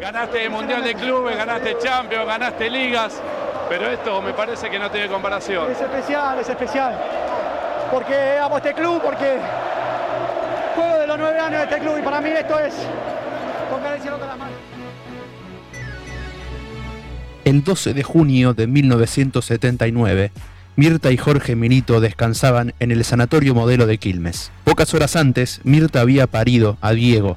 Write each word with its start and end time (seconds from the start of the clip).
Ganaste 0.00 0.48
Mundial 0.48 0.82
de 0.82 0.94
Clubes, 0.94 1.36
ganaste 1.36 1.76
Champions, 1.78 2.26
ganaste 2.26 2.68
Ligas, 2.68 3.20
pero 3.68 3.88
esto 3.88 4.20
me 4.20 4.32
parece 4.32 4.68
que 4.68 4.78
no 4.78 4.90
tiene 4.90 5.08
comparación. 5.08 5.70
Es 5.70 5.80
especial, 5.80 6.38
es 6.38 6.48
especial. 6.48 6.98
Porque 7.90 8.38
amo 8.38 8.56
este 8.56 8.74
club, 8.74 9.00
porque 9.02 9.38
juego 10.74 10.98
de 10.98 11.06
los 11.06 11.18
nueve 11.18 11.38
años 11.38 11.58
de 11.60 11.64
este 11.64 11.78
club 11.78 11.98
y 11.98 12.02
para 12.02 12.20
mí 12.20 12.30
esto 12.30 12.58
es 12.58 12.74
con 13.70 13.80
carencia 13.80 14.10
con 14.10 14.20
las 14.20 14.38
manos. 14.38 14.54
El 17.44 17.62
12 17.62 17.94
de 17.94 18.02
junio 18.02 18.54
de 18.54 18.66
1979, 18.66 20.32
Mirta 20.76 21.12
y 21.12 21.16
Jorge 21.16 21.54
Milito 21.54 22.00
descansaban 22.00 22.74
en 22.80 22.90
el 22.90 23.04
Sanatorio 23.04 23.54
Modelo 23.54 23.86
de 23.86 23.98
Quilmes. 23.98 24.50
Pocas 24.64 24.92
horas 24.92 25.14
antes, 25.14 25.60
Mirta 25.62 26.00
había 26.00 26.26
parido 26.26 26.78
a 26.80 26.92
Diego, 26.92 27.36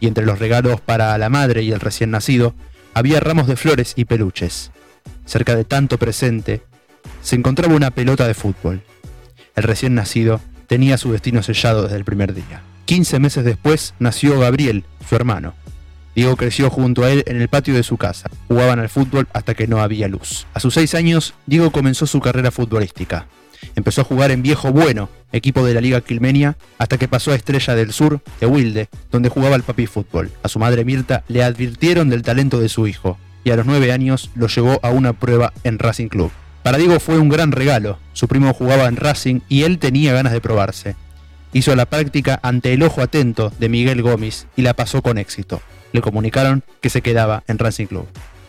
y 0.00 0.06
entre 0.06 0.26
los 0.26 0.38
regalos 0.38 0.80
para 0.80 1.16
la 1.18 1.28
madre 1.28 1.62
y 1.62 1.72
el 1.72 1.80
recién 1.80 2.10
nacido, 2.10 2.54
había 2.94 3.20
ramos 3.20 3.46
de 3.46 3.56
flores 3.56 3.94
y 3.96 4.04
peluches. 4.04 4.70
Cerca 5.24 5.56
de 5.56 5.64
tanto 5.64 5.98
presente, 5.98 6.62
se 7.22 7.36
encontraba 7.36 7.74
una 7.74 7.90
pelota 7.90 8.26
de 8.26 8.34
fútbol. 8.34 8.82
El 9.56 9.62
recién 9.62 9.94
nacido 9.94 10.40
tenía 10.66 10.98
su 10.98 11.12
destino 11.12 11.42
sellado 11.42 11.82
desde 11.82 11.96
el 11.96 12.04
primer 12.04 12.34
día. 12.34 12.62
15 12.86 13.18
meses 13.18 13.44
después 13.44 13.94
nació 13.98 14.38
Gabriel, 14.38 14.84
su 15.08 15.16
hermano. 15.16 15.54
Diego 16.14 16.36
creció 16.36 16.70
junto 16.70 17.02
a 17.02 17.10
él 17.10 17.24
en 17.26 17.40
el 17.40 17.48
patio 17.48 17.74
de 17.74 17.82
su 17.82 17.96
casa. 17.96 18.30
Jugaban 18.46 18.78
al 18.78 18.88
fútbol 18.88 19.26
hasta 19.32 19.54
que 19.54 19.66
no 19.66 19.80
había 19.80 20.06
luz. 20.06 20.46
A 20.54 20.60
sus 20.60 20.74
seis 20.74 20.94
años, 20.94 21.34
Diego 21.46 21.72
comenzó 21.72 22.06
su 22.06 22.20
carrera 22.20 22.50
futbolística. 22.50 23.26
Empezó 23.76 24.00
a 24.00 24.04
jugar 24.04 24.30
en 24.30 24.42
Viejo 24.42 24.72
Bueno, 24.72 25.08
equipo 25.32 25.64
de 25.64 25.74
la 25.74 25.80
Liga 25.80 26.00
Quilmenia, 26.00 26.56
hasta 26.78 26.98
que 26.98 27.08
pasó 27.08 27.32
a 27.32 27.34
Estrella 27.34 27.74
del 27.74 27.92
Sur, 27.92 28.20
de 28.40 28.46
Wilde, 28.46 28.88
donde 29.10 29.28
jugaba 29.28 29.54
al 29.54 29.62
papi 29.62 29.86
fútbol. 29.86 30.30
A 30.42 30.48
su 30.48 30.58
madre 30.58 30.84
Mirta 30.84 31.24
le 31.28 31.42
advirtieron 31.42 32.10
del 32.10 32.22
talento 32.22 32.60
de 32.60 32.68
su 32.68 32.86
hijo, 32.86 33.18
y 33.44 33.50
a 33.50 33.56
los 33.56 33.66
nueve 33.66 33.92
años 33.92 34.30
lo 34.34 34.46
llevó 34.48 34.78
a 34.82 34.90
una 34.90 35.12
prueba 35.12 35.52
en 35.64 35.78
Racing 35.78 36.08
Club. 36.08 36.30
Para 36.62 36.78
Diego 36.78 36.98
fue 37.00 37.18
un 37.18 37.28
gran 37.28 37.52
regalo. 37.52 37.98
Su 38.14 38.28
primo 38.28 38.54
jugaba 38.54 38.86
en 38.86 38.96
Racing 38.96 39.40
y 39.48 39.64
él 39.64 39.78
tenía 39.78 40.14
ganas 40.14 40.32
de 40.32 40.40
probarse. 40.40 40.96
Hizo 41.52 41.76
la 41.76 41.86
práctica 41.86 42.40
ante 42.42 42.72
el 42.72 42.82
ojo 42.82 43.02
atento 43.02 43.52
de 43.58 43.68
Miguel 43.68 44.02
Gómez 44.02 44.46
y 44.56 44.62
la 44.62 44.74
pasó 44.74 45.02
con 45.02 45.18
éxito 45.18 45.60
le 45.94 46.02
comunicaron 46.02 46.64
que 46.80 46.90
se 46.90 47.02
quedaba 47.02 47.44
en 47.46 47.56
Racing 47.56 47.86
Club. 47.86 48.06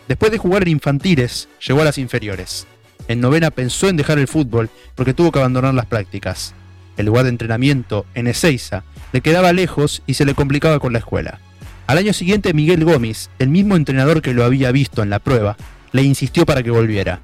Después 0.08 0.32
de 0.32 0.38
jugar 0.38 0.64
en 0.64 0.70
infantiles, 0.70 1.48
llegó 1.64 1.80
a 1.80 1.84
las 1.84 1.96
inferiores. 1.96 2.66
En 3.08 3.20
novena 3.20 3.50
pensó 3.50 3.88
en 3.88 3.96
dejar 3.96 4.18
el 4.18 4.28
fútbol 4.28 4.70
porque 4.94 5.14
tuvo 5.14 5.32
que 5.32 5.38
abandonar 5.38 5.74
las 5.74 5.86
prácticas. 5.86 6.54
El 6.96 7.06
lugar 7.06 7.24
de 7.24 7.30
entrenamiento, 7.30 8.06
en 8.14 8.26
Ezeiza, 8.26 8.84
le 9.12 9.20
quedaba 9.20 9.52
lejos 9.52 10.02
y 10.06 10.14
se 10.14 10.24
le 10.24 10.34
complicaba 10.34 10.78
con 10.80 10.92
la 10.92 10.98
escuela. 10.98 11.40
Al 11.86 11.98
año 11.98 12.12
siguiente 12.12 12.52
Miguel 12.52 12.84
Gómez, 12.84 13.30
el 13.38 13.48
mismo 13.48 13.76
entrenador 13.76 14.22
que 14.22 14.34
lo 14.34 14.44
había 14.44 14.72
visto 14.72 15.02
en 15.02 15.10
la 15.10 15.20
prueba, 15.20 15.56
le 15.92 16.02
insistió 16.02 16.44
para 16.44 16.62
que 16.62 16.70
volviera. 16.70 17.20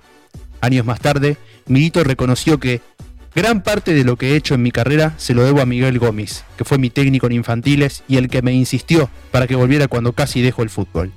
Años 0.60 0.86
más 0.86 1.00
tarde, 1.00 1.36
Milito 1.66 2.04
reconoció 2.04 2.58
que 2.58 2.80
Gran 3.34 3.62
parte 3.62 3.94
de 3.94 4.04
lo 4.04 4.16
que 4.16 4.32
he 4.32 4.36
hecho 4.36 4.54
en 4.54 4.62
mi 4.62 4.70
carrera 4.70 5.14
se 5.16 5.32
lo 5.32 5.42
debo 5.42 5.62
a 5.62 5.66
Miguel 5.66 5.98
Gómez, 5.98 6.44
que 6.58 6.66
fue 6.66 6.76
mi 6.76 6.90
técnico 6.90 7.26
en 7.26 7.32
infantiles 7.32 8.02
y 8.06 8.18
el 8.18 8.28
que 8.28 8.42
me 8.42 8.52
insistió 8.52 9.08
para 9.30 9.46
que 9.46 9.56
volviera 9.56 9.88
cuando 9.88 10.12
casi 10.12 10.42
dejo 10.42 10.62
el 10.62 10.68
fútbol. 10.68 11.12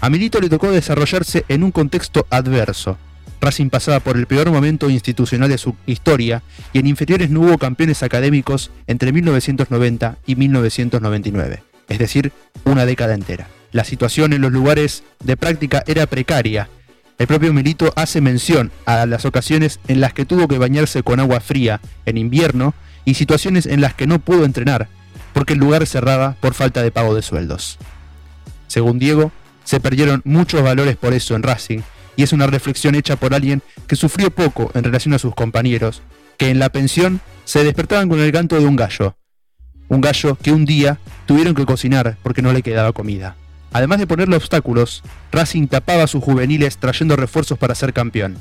A 0.00 0.08
Milito 0.08 0.40
le 0.40 0.48
tocó 0.48 0.70
desarrollarse 0.70 1.44
en 1.48 1.64
un 1.64 1.72
contexto 1.72 2.24
adverso. 2.30 2.98
Racing 3.40 3.70
pasaba 3.70 4.00
por 4.00 4.16
el 4.16 4.26
peor 4.26 4.50
momento 4.50 4.90
institucional 4.90 5.48
de 5.48 5.58
su 5.58 5.76
historia 5.86 6.42
y 6.72 6.78
en 6.78 6.86
inferiores 6.86 7.30
no 7.30 7.40
hubo 7.40 7.58
campeones 7.58 8.02
académicos 8.02 8.70
entre 8.86 9.12
1990 9.12 10.18
y 10.26 10.36
1999, 10.36 11.62
es 11.88 11.98
decir, 11.98 12.32
una 12.64 12.86
década 12.86 13.14
entera. 13.14 13.48
La 13.72 13.84
situación 13.84 14.32
en 14.32 14.42
los 14.42 14.52
lugares 14.52 15.02
de 15.22 15.36
práctica 15.36 15.82
era 15.86 16.06
precaria 16.06 16.68
el 17.18 17.26
propio 17.26 17.52
Milito 17.54 17.92
hace 17.96 18.20
mención 18.20 18.70
a 18.84 19.06
las 19.06 19.24
ocasiones 19.24 19.80
en 19.88 20.00
las 20.00 20.12
que 20.12 20.26
tuvo 20.26 20.48
que 20.48 20.58
bañarse 20.58 21.02
con 21.02 21.18
agua 21.18 21.40
fría 21.40 21.80
en 22.04 22.18
invierno 22.18 22.74
y 23.06 23.14
situaciones 23.14 23.64
en 23.64 23.80
las 23.80 23.94
que 23.94 24.06
no 24.06 24.18
pudo 24.18 24.44
entrenar 24.44 24.88
porque 25.32 25.54
el 25.54 25.58
lugar 25.58 25.86
cerraba 25.86 26.36
por 26.40 26.52
falta 26.52 26.82
de 26.82 26.90
pago 26.90 27.14
de 27.14 27.22
sueldos. 27.22 27.78
Según 28.66 28.98
Diego, 28.98 29.32
se 29.64 29.80
perdieron 29.80 30.20
muchos 30.24 30.62
valores 30.62 30.96
por 30.96 31.14
eso 31.14 31.34
en 31.34 31.42
Racing 31.42 31.80
y 32.16 32.22
es 32.22 32.32
una 32.32 32.46
reflexión 32.46 32.94
hecha 32.94 33.16
por 33.16 33.34
alguien 33.34 33.62
que 33.86 33.96
sufrió 33.96 34.30
poco 34.30 34.70
en 34.74 34.84
relación 34.84 35.14
a 35.14 35.18
sus 35.18 35.34
compañeros, 35.34 36.02
que 36.38 36.50
en 36.50 36.58
la 36.58 36.70
pensión 36.70 37.20
se 37.44 37.62
despertaban 37.62 38.08
con 38.08 38.20
el 38.20 38.32
canto 38.32 38.58
de 38.58 38.66
un 38.66 38.76
gallo, 38.76 39.16
un 39.88 40.00
gallo 40.00 40.36
que 40.36 40.52
un 40.52 40.64
día 40.64 40.98
tuvieron 41.26 41.54
que 41.54 41.66
cocinar 41.66 42.16
porque 42.22 42.42
no 42.42 42.52
le 42.52 42.62
quedaba 42.62 42.92
comida. 42.92 43.36
Además 43.72 43.98
de 43.98 44.06
ponerle 44.06 44.36
obstáculos, 44.36 45.02
Racing 45.32 45.66
tapaba 45.66 46.06
sus 46.06 46.24
juveniles 46.24 46.78
trayendo 46.78 47.16
refuerzos 47.16 47.58
para 47.58 47.74
ser 47.74 47.92
campeón. 47.92 48.38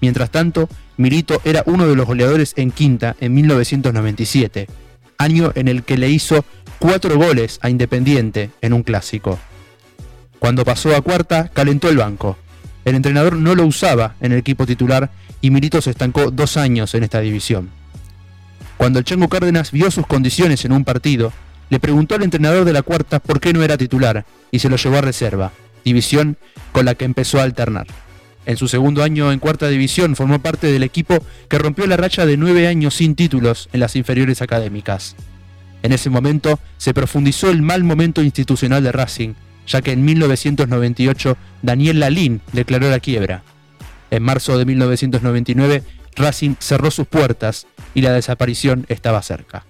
Mientras 0.00 0.30
tanto, 0.30 0.68
Milito 0.96 1.40
era 1.44 1.62
uno 1.66 1.86
de 1.88 1.96
los 1.96 2.06
goleadores 2.06 2.52
en 2.56 2.70
quinta 2.70 3.16
en 3.20 3.34
1997, 3.34 4.68
año 5.18 5.50
en 5.56 5.68
el 5.68 5.82
que 5.82 5.98
le 5.98 6.08
hizo 6.08 6.44
cuatro 6.78 7.16
goles 7.16 7.58
a 7.62 7.70
Independiente 7.70 8.50
en 8.60 8.72
un 8.72 8.82
clásico. 8.84 9.38
Cuando 10.38 10.64
pasó 10.64 10.94
a 10.94 11.00
cuarta, 11.00 11.48
calentó 11.48 11.88
el 11.88 11.96
banco. 11.96 12.36
El 12.84 12.94
entrenador 12.94 13.36
no 13.36 13.54
lo 13.54 13.66
usaba 13.66 14.14
en 14.20 14.32
el 14.32 14.38
equipo 14.38 14.66
titular 14.66 15.10
y 15.40 15.50
Milito 15.50 15.80
se 15.80 15.90
estancó 15.90 16.30
dos 16.30 16.56
años 16.56 16.94
en 16.94 17.04
esta 17.04 17.20
división. 17.20 17.70
Cuando 18.76 18.98
el 18.98 19.04
Chango 19.04 19.28
Cárdenas 19.28 19.72
vio 19.72 19.90
sus 19.90 20.06
condiciones 20.06 20.64
en 20.64 20.72
un 20.72 20.84
partido, 20.84 21.32
le 21.70 21.80
preguntó 21.80 22.14
al 22.14 22.22
entrenador 22.22 22.64
de 22.64 22.72
la 22.72 22.82
cuarta 22.82 23.18
por 23.18 23.40
qué 23.40 23.52
no 23.52 23.62
era 23.62 23.76
titular 23.76 24.24
y 24.50 24.60
se 24.60 24.68
lo 24.68 24.76
llevó 24.76 24.98
a 24.98 25.02
reserva, 25.02 25.52
división 25.84 26.36
con 26.72 26.84
la 26.84 26.94
que 26.94 27.04
empezó 27.04 27.40
a 27.40 27.42
alternar. 27.42 27.86
En 28.46 28.56
su 28.56 28.68
segundo 28.68 29.02
año 29.02 29.30
en 29.30 29.40
cuarta 29.40 29.68
división 29.68 30.16
formó 30.16 30.38
parte 30.38 30.68
del 30.68 30.82
equipo 30.82 31.18
que 31.48 31.58
rompió 31.58 31.86
la 31.86 31.98
racha 31.98 32.24
de 32.24 32.38
nueve 32.38 32.66
años 32.66 32.94
sin 32.94 33.14
títulos 33.14 33.68
en 33.72 33.80
las 33.80 33.94
inferiores 33.96 34.40
académicas. 34.40 35.16
En 35.82 35.92
ese 35.92 36.08
momento 36.08 36.58
se 36.78 36.94
profundizó 36.94 37.50
el 37.50 37.62
mal 37.62 37.84
momento 37.84 38.22
institucional 38.22 38.82
de 38.82 38.92
Racing, 38.92 39.34
ya 39.68 39.82
que 39.82 39.92
en 39.92 40.04
1998 40.04 41.36
Daniel 41.62 42.00
Lalín 42.00 42.40
declaró 42.52 42.90
la 42.90 42.98
quiebra. 42.98 43.42
En 44.10 44.22
marzo 44.22 44.58
de 44.58 44.64
1999 44.64 45.82
Racing 46.16 46.56
cerró 46.58 46.90
sus 46.90 47.06
puertas 47.06 47.66
y 47.94 48.00
la 48.00 48.12
desaparición 48.12 48.86
estaba 48.88 49.22
cerca. 49.22 49.64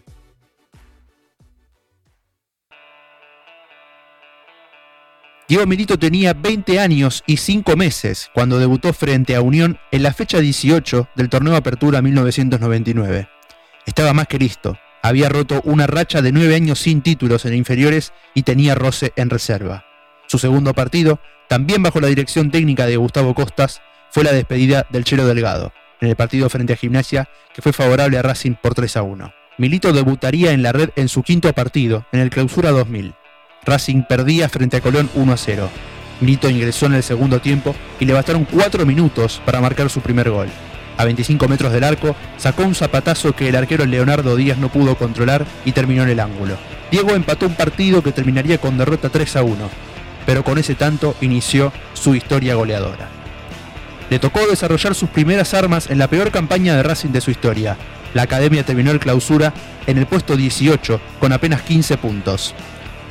Diego 5.48 5.66
Milito 5.66 5.98
tenía 5.98 6.34
20 6.34 6.78
años 6.78 7.25
y 7.26 7.38
5 7.38 7.75
meses 7.75 8.30
cuando 8.34 8.59
debutó 8.59 8.92
frente 8.92 9.34
a 9.34 9.41
Unión 9.41 9.78
en 9.92 10.03
la 10.03 10.12
fecha 10.12 10.41
18 10.41 11.09
del 11.16 11.30
torneo 11.30 11.56
Apertura 11.56 12.03
1999. 12.03 13.28
Estaba 13.86 14.12
más 14.12 14.28
que 14.28 14.38
listo, 14.38 14.78
había 15.03 15.30
roto 15.30 15.62
una 15.65 15.86
racha 15.86 16.20
de 16.20 16.32
9 16.32 16.54
años 16.54 16.80
sin 16.80 17.00
títulos 17.00 17.47
en 17.47 17.54
inferiores 17.54 18.12
y 18.34 18.42
tenía 18.42 18.75
roce 18.75 19.15
en 19.16 19.30
reserva. 19.30 19.88
Su 20.28 20.39
segundo 20.39 20.75
partido, 20.75 21.21
también 21.49 21.83
bajo 21.83 22.00
la 22.00 22.09
dirección 22.09 22.50
técnica 22.50 22.84
de 22.84 22.99
Gustavo 22.99 23.34
Costas, 23.34 23.81
fue 24.11 24.25
la 24.25 24.33
despedida 24.33 24.87
del 24.91 25.05
Chelo 25.05 25.27
Delgado, 25.27 25.72
en 26.03 26.09
el 26.09 26.16
partido 26.16 26.50
frente 26.50 26.75
a 26.75 26.77
Gimnasia, 26.77 27.31
que 27.55 27.62
fue 27.62 27.72
favorable 27.72 28.19
a 28.19 28.22
Racing 28.22 28.55
por 28.55 28.75
3 28.75 28.99
a 28.99 29.03
1. 29.03 29.33
Milito 29.56 29.94
debutaría 29.94 30.53
en 30.53 30.62
la 30.62 30.72
red 30.72 30.91
en 30.97 31.09
su 31.09 31.22
quinto 31.22 31.50
partido, 31.55 32.05
en 32.12 32.21
el 32.21 32.28
Clausura 32.28 32.71
2000. 32.72 33.15
Racing 33.65 34.03
perdía 34.03 34.50
frente 34.50 34.77
a 34.77 34.81
Colón 34.83 35.09
1 35.15 35.33
a 35.33 35.37
0. 35.39 35.71
Milito 36.21 36.50
ingresó 36.50 36.87
en 36.87 36.95
el 36.95 37.03
segundo 37.03 37.41
tiempo 37.41 37.75
y 37.99 38.05
le 38.05 38.12
bastaron 38.12 38.45
4 38.45 38.84
minutos 38.84 39.41
para 39.47 39.62
marcar 39.62 39.89
su 39.89 40.03
primer 40.03 40.28
gol. 40.28 40.49
A 40.99 41.06
25 41.06 41.49
metros 41.49 41.72
del 41.72 41.84
arco, 41.84 42.15
sacó 42.37 42.65
un 42.65 42.75
zapatazo 42.75 43.33
que 43.33 43.49
el 43.49 43.56
arquero 43.56 43.87
Leonardo 43.87 44.37
Díaz 44.37 44.59
no 44.59 44.69
pudo 44.69 44.97
controlar 44.97 45.47
y 45.65 45.72
terminó 45.72 46.03
en 46.03 46.10
el 46.10 46.21
ángulo. 46.21 46.56
Diego 46.91 47.15
empató 47.15 47.47
un 47.47 47.55
partido 47.55 48.03
que 48.03 48.12
terminaría 48.12 48.59
con 48.59 48.77
derrota 48.77 49.09
3 49.09 49.36
a 49.36 49.42
1, 49.42 49.71
pero 50.28 50.45
con 50.45 50.59
ese 50.59 50.75
tanto 50.75 51.16
inició 51.22 51.72
su 51.95 52.15
historia 52.15 52.54
goleadora. 52.54 53.09
Le 54.10 54.19
tocó 54.19 54.47
desarrollar 54.47 54.95
sus 54.95 55.09
primeras 55.09 55.54
armas 55.54 55.89
en 55.89 55.97
la 55.97 56.07
peor 56.07 56.30
campaña 56.30 56.77
de 56.77 56.83
Racing 56.83 57.13
de 57.13 57.22
su 57.22 57.30
historia. 57.30 57.78
La 58.13 58.25
academia 58.25 58.63
terminó 58.63 58.91
el 58.91 59.01
clausura 59.01 59.54
en 59.86 59.97
el 59.97 60.04
puesto 60.04 60.36
18 60.36 61.01
con 61.19 61.33
apenas 61.33 61.63
15 61.63 61.97
puntos. 61.97 62.54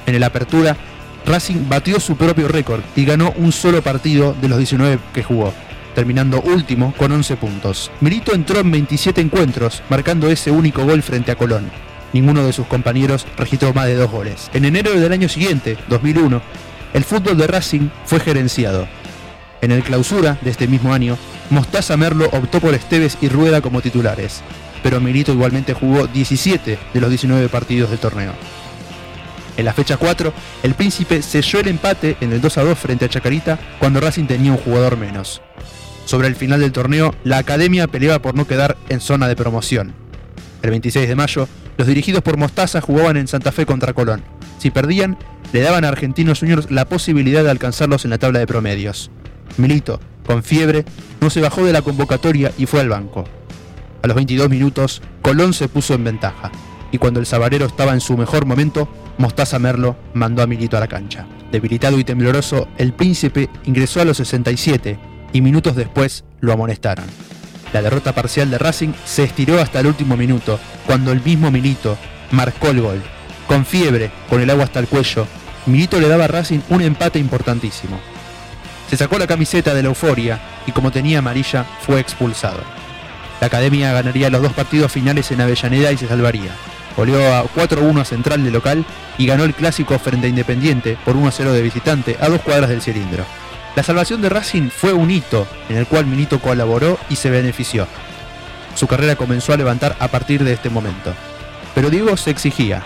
En 0.06 0.14
el 0.14 0.22
Apertura, 0.22 0.78
Racing 1.25 1.68
batió 1.68 2.00
su 2.00 2.18
propio 2.18 2.50
récord 2.50 2.81
y 2.96 3.04
ganó 3.04 3.34
un 3.38 3.52
solo 3.52 3.81
partido 3.81 4.36
de 4.40 4.50
los 4.50 4.60
19 4.60 5.00
que 5.12 5.24
jugó, 5.24 5.56
terminando 5.96 6.40
último 6.42 6.94
con 6.98 7.12
11 7.12 7.36
puntos. 7.38 7.90
Milito 8.00 8.36
entró 8.36 8.60
en 8.60 8.70
27 8.70 9.22
encuentros, 9.22 9.81
marcando 9.90 10.30
ese 10.30 10.52
único 10.52 10.86
gol 10.86 11.02
frente 11.02 11.31
a 11.31 11.36
Colón. 11.36 11.72
Ninguno 12.13 12.46
de 12.46 12.54
sus 12.54 12.68
compañeros 12.68 13.25
registró 13.38 13.74
más 13.74 13.88
de 13.88 13.96
dos 13.96 14.12
goles. 14.12 14.52
En 14.54 14.66
enero 14.66 14.92
del 14.92 15.12
año 15.12 15.28
siguiente, 15.28 15.78
2001, 15.90 16.42
el 16.94 17.04
fútbol 17.04 17.38
de 17.38 17.48
Racing 17.48 17.89
fue 18.06 18.19
gerenciado. 18.19 18.88
En 19.62 19.72
el 19.72 19.84
clausura 19.84 20.38
de 20.42 20.51
este 20.51 20.68
mismo 20.68 20.94
año, 20.94 21.18
Mostaza 21.50 21.98
Merlo 21.98 22.30
optó 22.31 22.60
por 22.60 22.74
Esteves 22.74 23.18
y 23.22 23.30
Rueda 23.30 23.62
como 23.62 23.81
titulares, 23.81 24.42
pero 24.84 25.01
Milito 25.01 25.34
igualmente 25.34 25.74
jugó 25.74 26.07
17 26.07 26.80
de 26.94 27.01
los 27.01 27.10
19 27.10 27.50
partidos 27.50 27.89
del 27.89 28.00
torneo. 28.00 28.34
En 29.57 29.66
la 29.66 29.74
fecha 29.74 29.98
4, 29.98 30.31
el 30.62 30.75
Príncipe 30.75 31.24
selló 31.24 31.60
el 31.60 31.68
empate 31.68 32.16
en 32.22 32.31
el 32.31 32.42
2 32.42 32.57
a 32.60 32.63
2 32.63 32.78
frente 32.78 33.06
a 33.06 33.10
Chacarita 33.10 33.57
cuando 33.80 34.00
Racing 34.00 34.28
tenía 34.28 34.51
un 34.51 34.60
jugador 34.60 34.98
menos. 34.98 35.42
Sobre 36.06 36.28
el 36.28 36.36
final 36.36 36.60
del 36.60 36.72
torneo, 36.72 37.13
la 37.24 37.39
academia 37.39 37.88
peleaba 37.88 38.22
por 38.22 38.36
no 38.36 38.45
quedar 38.45 38.78
en 38.88 39.01
zona 39.01 39.28
de 39.28 39.36
promoción. 39.36 39.94
El 40.62 40.69
26 40.69 41.10
de 41.10 41.16
mayo, 41.16 41.50
los 41.75 41.88
dirigidos 41.88 42.22
por 42.22 42.38
Mostaza 42.38 42.81
jugaban 42.81 43.18
en 43.18 43.28
Santa 43.28 43.51
Fe 43.51 43.66
contra 43.66 43.94
Colón. 43.94 44.37
Si 44.57 44.71
perdían, 44.71 45.18
le 45.54 45.62
daban 45.62 45.86
a 45.86 45.89
Argentinos 45.89 46.39
Juniors 46.39 46.71
la 46.71 46.86
posibilidad 46.86 47.44
de 47.44 47.51
alcanzarlos 47.51 48.06
en 48.06 48.12
la 48.12 48.18
tabla 48.18 48.39
de 48.39 48.48
promedios. 48.48 49.12
Milito, 49.57 50.00
con 50.25 50.44
fiebre, 50.44 50.86
no 51.21 51.30
se 51.30 51.42
bajó 51.42 51.63
de 51.65 51.74
la 51.74 51.81
convocatoria 51.81 52.51
y 52.57 52.65
fue 52.65 52.81
al 52.81 52.89
banco. 52.89 53.24
A 54.04 54.07
los 54.07 54.15
22 54.15 54.50
minutos, 54.50 55.01
Colón 55.21 55.54
se 55.54 55.68
puso 55.68 55.94
en 55.94 56.04
ventaja, 56.04 56.51
y 56.92 56.98
cuando 56.98 57.19
el 57.19 57.25
sabarero 57.25 57.65
estaba 57.65 57.94
en 57.94 58.01
su 58.01 58.18
mejor 58.18 58.45
momento, 58.45 58.88
Mostaza 59.18 59.59
Merlo 59.59 59.98
mandó 60.13 60.44
a 60.44 60.48
Milito 60.48 60.77
a 60.77 60.80
la 60.80 60.88
cancha. 60.88 61.25
Debilitado 61.51 61.98
y 62.00 62.03
tembloroso, 62.03 62.68
el 62.77 62.94
príncipe 62.94 63.50
ingresó 63.65 64.01
a 64.01 64.06
los 64.06 64.18
67 64.18 65.00
y 65.33 65.42
minutos 65.42 65.75
después 65.75 66.24
lo 66.39 66.53
amonestaron. 66.53 67.06
La 67.74 67.81
derrota 67.81 68.13
parcial 68.13 68.50
de 68.50 68.57
Racing 68.57 68.94
se 69.06 69.24
estiró 69.24 69.60
hasta 69.60 69.80
el 69.80 69.88
último 69.88 70.15
minuto, 70.15 70.60
cuando 70.86 71.12
el 71.12 71.21
mismo 71.21 71.51
Milito 71.51 71.98
marcó 72.31 72.69
el 72.69 72.81
gol. 72.81 73.01
Con 73.48 73.66
fiebre, 73.66 74.12
con 74.30 74.42
el 74.42 74.50
agua 74.50 74.66
hasta 74.66 74.80
el 74.80 74.88
cuello, 74.88 75.26
Milito 75.66 76.00
le 76.00 76.10
daba 76.10 76.26
a 76.26 76.28
Racing 76.28 76.60
un 76.70 76.82
empate 76.82 77.18
importantísimo. 77.20 78.00
Se 78.90 78.98
sacó 78.98 79.18
la 79.18 79.28
camiseta 79.28 79.74
de 79.74 79.82
la 79.82 79.90
euforia 79.90 80.40
y 80.66 80.72
como 80.72 80.92
tenía 80.92 81.20
amarilla 81.20 81.66
fue 81.82 82.00
expulsado. 82.00 82.60
La 83.40 83.48
academia 83.48 83.94
ganaría 83.94 84.30
los 84.30 84.42
dos 84.42 84.54
partidos 84.54 84.92
finales 84.92 85.32
en 85.32 85.42
Avellaneda 85.42 85.92
y 85.92 85.98
se 85.98 86.08
salvaría. 86.08 86.52
Goleó 86.96 87.36
a 87.36 87.44
4-1 87.44 88.02
a 88.02 88.06
Central 88.06 88.44
de 88.44 88.52
local 88.52 88.86
y 89.18 89.28
ganó 89.28 89.44
el 89.44 89.54
clásico 89.54 90.00
frente 90.00 90.28
a 90.28 90.30
Independiente 90.30 90.98
por 91.06 91.16
1-0 91.16 91.52
de 91.52 91.62
visitante 91.62 92.18
a 92.20 92.30
dos 92.30 92.42
cuadras 92.42 92.70
del 92.70 92.82
cilindro. 92.82 93.26
La 93.76 93.84
salvación 93.84 94.22
de 94.22 94.30
Racing 94.30 94.70
fue 94.70 94.94
un 94.94 95.12
hito 95.12 95.48
en 95.70 95.78
el 95.78 95.86
cual 95.86 96.08
Milito 96.08 96.40
colaboró 96.40 96.98
y 97.10 97.16
se 97.16 97.30
benefició. 97.30 97.88
Su 98.74 98.88
carrera 98.88 99.16
comenzó 99.16 99.54
a 99.54 99.58
levantar 99.58 99.96
a 100.00 100.08
partir 100.08 100.44
de 100.44 100.54
este 100.54 100.70
momento. 100.70 101.14
Pero 101.76 101.92
Diego 101.92 102.18
se 102.18 102.32
exigía. 102.32 102.82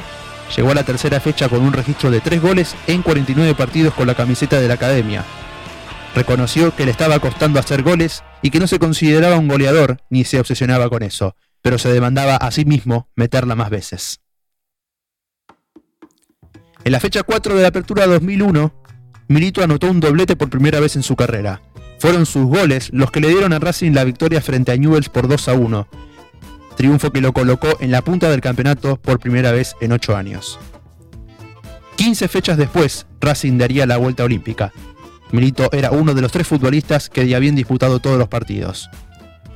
Llegó 0.56 0.72
a 0.72 0.76
la 0.76 0.84
tercera 0.84 1.20
fecha 1.20 1.50
con 1.50 1.62
un 1.62 1.74
registro 1.74 2.12
de 2.12 2.22
3 2.22 2.42
goles 2.42 2.76
en 2.88 3.02
49 3.02 3.56
partidos 3.56 3.94
con 3.94 4.08
la 4.08 4.16
camiseta 4.16 4.60
de 4.60 4.68
la 4.68 4.74
academia, 4.74 5.24
Reconoció 6.14 6.76
que 6.76 6.86
le 6.86 6.92
estaba 6.92 7.20
costando 7.20 7.60
hacer 7.60 7.84
goles 7.84 8.24
y 8.42 8.50
que 8.50 8.60
no 8.60 8.68
se 8.68 8.80
consideraba 8.80 9.38
un 9.38 9.48
goleador 9.48 9.98
ni 10.10 10.26
se 10.26 10.40
obsesionaba 10.40 10.90
con 10.90 11.04
eso, 11.04 11.36
pero 11.62 11.78
se 11.78 11.92
demandaba 11.92 12.36
a 12.36 12.52
sí 12.52 12.66
mismo 12.66 13.08
meterla 13.16 13.56
más 13.56 13.70
veces. 13.70 14.20
En 16.84 16.92
la 16.92 17.00
fecha 17.00 17.24
4 17.24 17.56
de 17.56 17.62
la 17.62 17.70
apertura 17.70 18.08
2001, 18.08 18.74
Milito 19.30 19.64
anotó 19.64 19.90
un 19.90 20.00
doblete 20.02 20.36
por 20.36 20.50
primera 20.50 20.80
vez 20.80 20.96
en 20.98 21.04
su 21.04 21.16
carrera. 21.16 21.62
Fueron 22.00 22.26
sus 22.26 22.46
goles 22.46 22.90
los 22.92 23.12
que 23.12 23.22
le 23.22 23.30
dieron 23.30 23.54
a 23.54 23.60
Racing 23.60 23.92
la 23.92 24.04
victoria 24.04 24.42
frente 24.42 24.72
a 24.72 24.76
Newells 24.76 25.08
por 25.08 25.28
2 25.28 25.48
a 25.48 25.54
1, 25.54 25.88
triunfo 26.76 27.12
que 27.12 27.22
lo 27.22 27.34
colocó 27.34 27.78
en 27.80 27.92
la 27.92 28.02
punta 28.02 28.30
del 28.30 28.42
campeonato 28.42 28.98
por 28.98 29.20
primera 29.20 29.52
vez 29.52 29.76
en 29.82 29.92
8 29.92 30.16
años. 30.16 30.60
15 31.98 32.28
fechas 32.28 32.58
después, 32.58 33.06
Racing 33.20 33.58
daría 33.58 33.86
la 33.86 33.98
vuelta 33.98 34.24
olímpica, 34.24 34.72
Milito 35.32 35.70
era 35.72 35.92
uno 35.92 36.14
de 36.14 36.22
los 36.22 36.32
tres 36.32 36.48
futbolistas 36.48 37.10
que 37.10 37.34
habían 37.36 37.56
disputado 37.56 38.00
todos 38.00 38.18
los 38.18 38.28
partidos. 38.28 38.90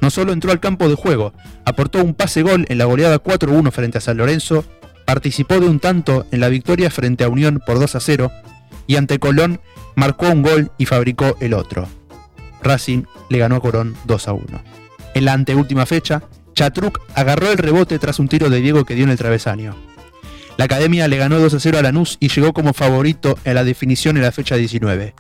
No 0.01 0.09
solo 0.09 0.31
entró 0.31 0.51
al 0.51 0.59
campo 0.59 0.87
de 0.87 0.95
juego, 0.95 1.33
aportó 1.65 2.03
un 2.03 2.13
pase 2.13 2.43
gol 2.43 2.65
en 2.69 2.77
la 2.77 2.85
goleada 2.85 3.21
4-1 3.21 3.71
frente 3.71 3.97
a 3.97 4.01
San 4.01 4.17
Lorenzo, 4.17 4.63
participó 5.05 5.59
de 5.59 5.67
un 5.67 5.79
tanto 5.79 6.25
en 6.31 6.39
la 6.39 6.49
victoria 6.49 6.89
frente 6.89 7.23
a 7.23 7.29
Unión 7.29 7.61
por 7.65 7.79
2 7.79 7.97
0 7.99 8.31
y 8.87 8.95
ante 8.95 9.19
Colón 9.19 9.59
marcó 9.95 10.29
un 10.29 10.43
gol 10.43 10.71
y 10.77 10.85
fabricó 10.85 11.35
el 11.39 11.53
otro. 11.53 11.87
Racing 12.61 13.03
le 13.29 13.37
ganó 13.39 13.55
a 13.55 13.61
Corón 13.61 13.95
2 14.05 14.27
1. 14.27 14.45
En 15.13 15.25
la 15.25 15.33
anteúltima 15.33 15.85
fecha, 15.85 16.23
Chatruc 16.55 17.01
agarró 17.13 17.51
el 17.51 17.57
rebote 17.57 17.99
tras 17.99 18.17
un 18.17 18.29
tiro 18.29 18.49
de 18.49 18.61
Diego 18.61 18.85
que 18.85 18.95
dio 18.95 19.03
en 19.03 19.11
el 19.11 19.17
travesaño. 19.17 19.75
La 20.57 20.65
academia 20.65 21.07
le 21.09 21.17
ganó 21.17 21.37
2 21.37 21.57
0 21.59 21.77
a 21.77 21.81
Lanús 21.81 22.17
y 22.21 22.29
llegó 22.29 22.53
como 22.53 22.73
favorito 22.73 23.37
en 23.43 23.55
la 23.55 23.65
definición 23.65 24.15
en 24.15 24.23
la 24.23 24.31
fecha 24.31 24.55
19. 24.55 25.13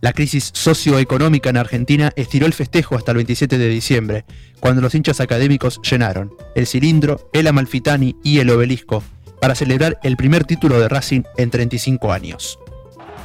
La 0.00 0.14
crisis 0.14 0.50
socioeconómica 0.54 1.50
en 1.50 1.58
Argentina 1.58 2.10
estiró 2.16 2.46
el 2.46 2.54
festejo 2.54 2.96
hasta 2.96 3.12
el 3.12 3.18
27 3.18 3.58
de 3.58 3.68
diciembre, 3.68 4.24
cuando 4.58 4.80
los 4.80 4.94
hinchas 4.94 5.20
académicos 5.20 5.78
llenaron 5.82 6.34
el 6.56 6.66
cilindro, 6.66 7.28
el 7.32 7.46
amalfitani 7.46 8.16
y 8.24 8.40
el 8.40 8.50
obelisco 8.50 9.04
para 9.40 9.54
celebrar 9.54 9.98
el 10.02 10.16
primer 10.16 10.44
título 10.44 10.80
de 10.80 10.88
Racing 10.88 11.22
en 11.36 11.50
35 11.50 12.12
años. 12.12 12.58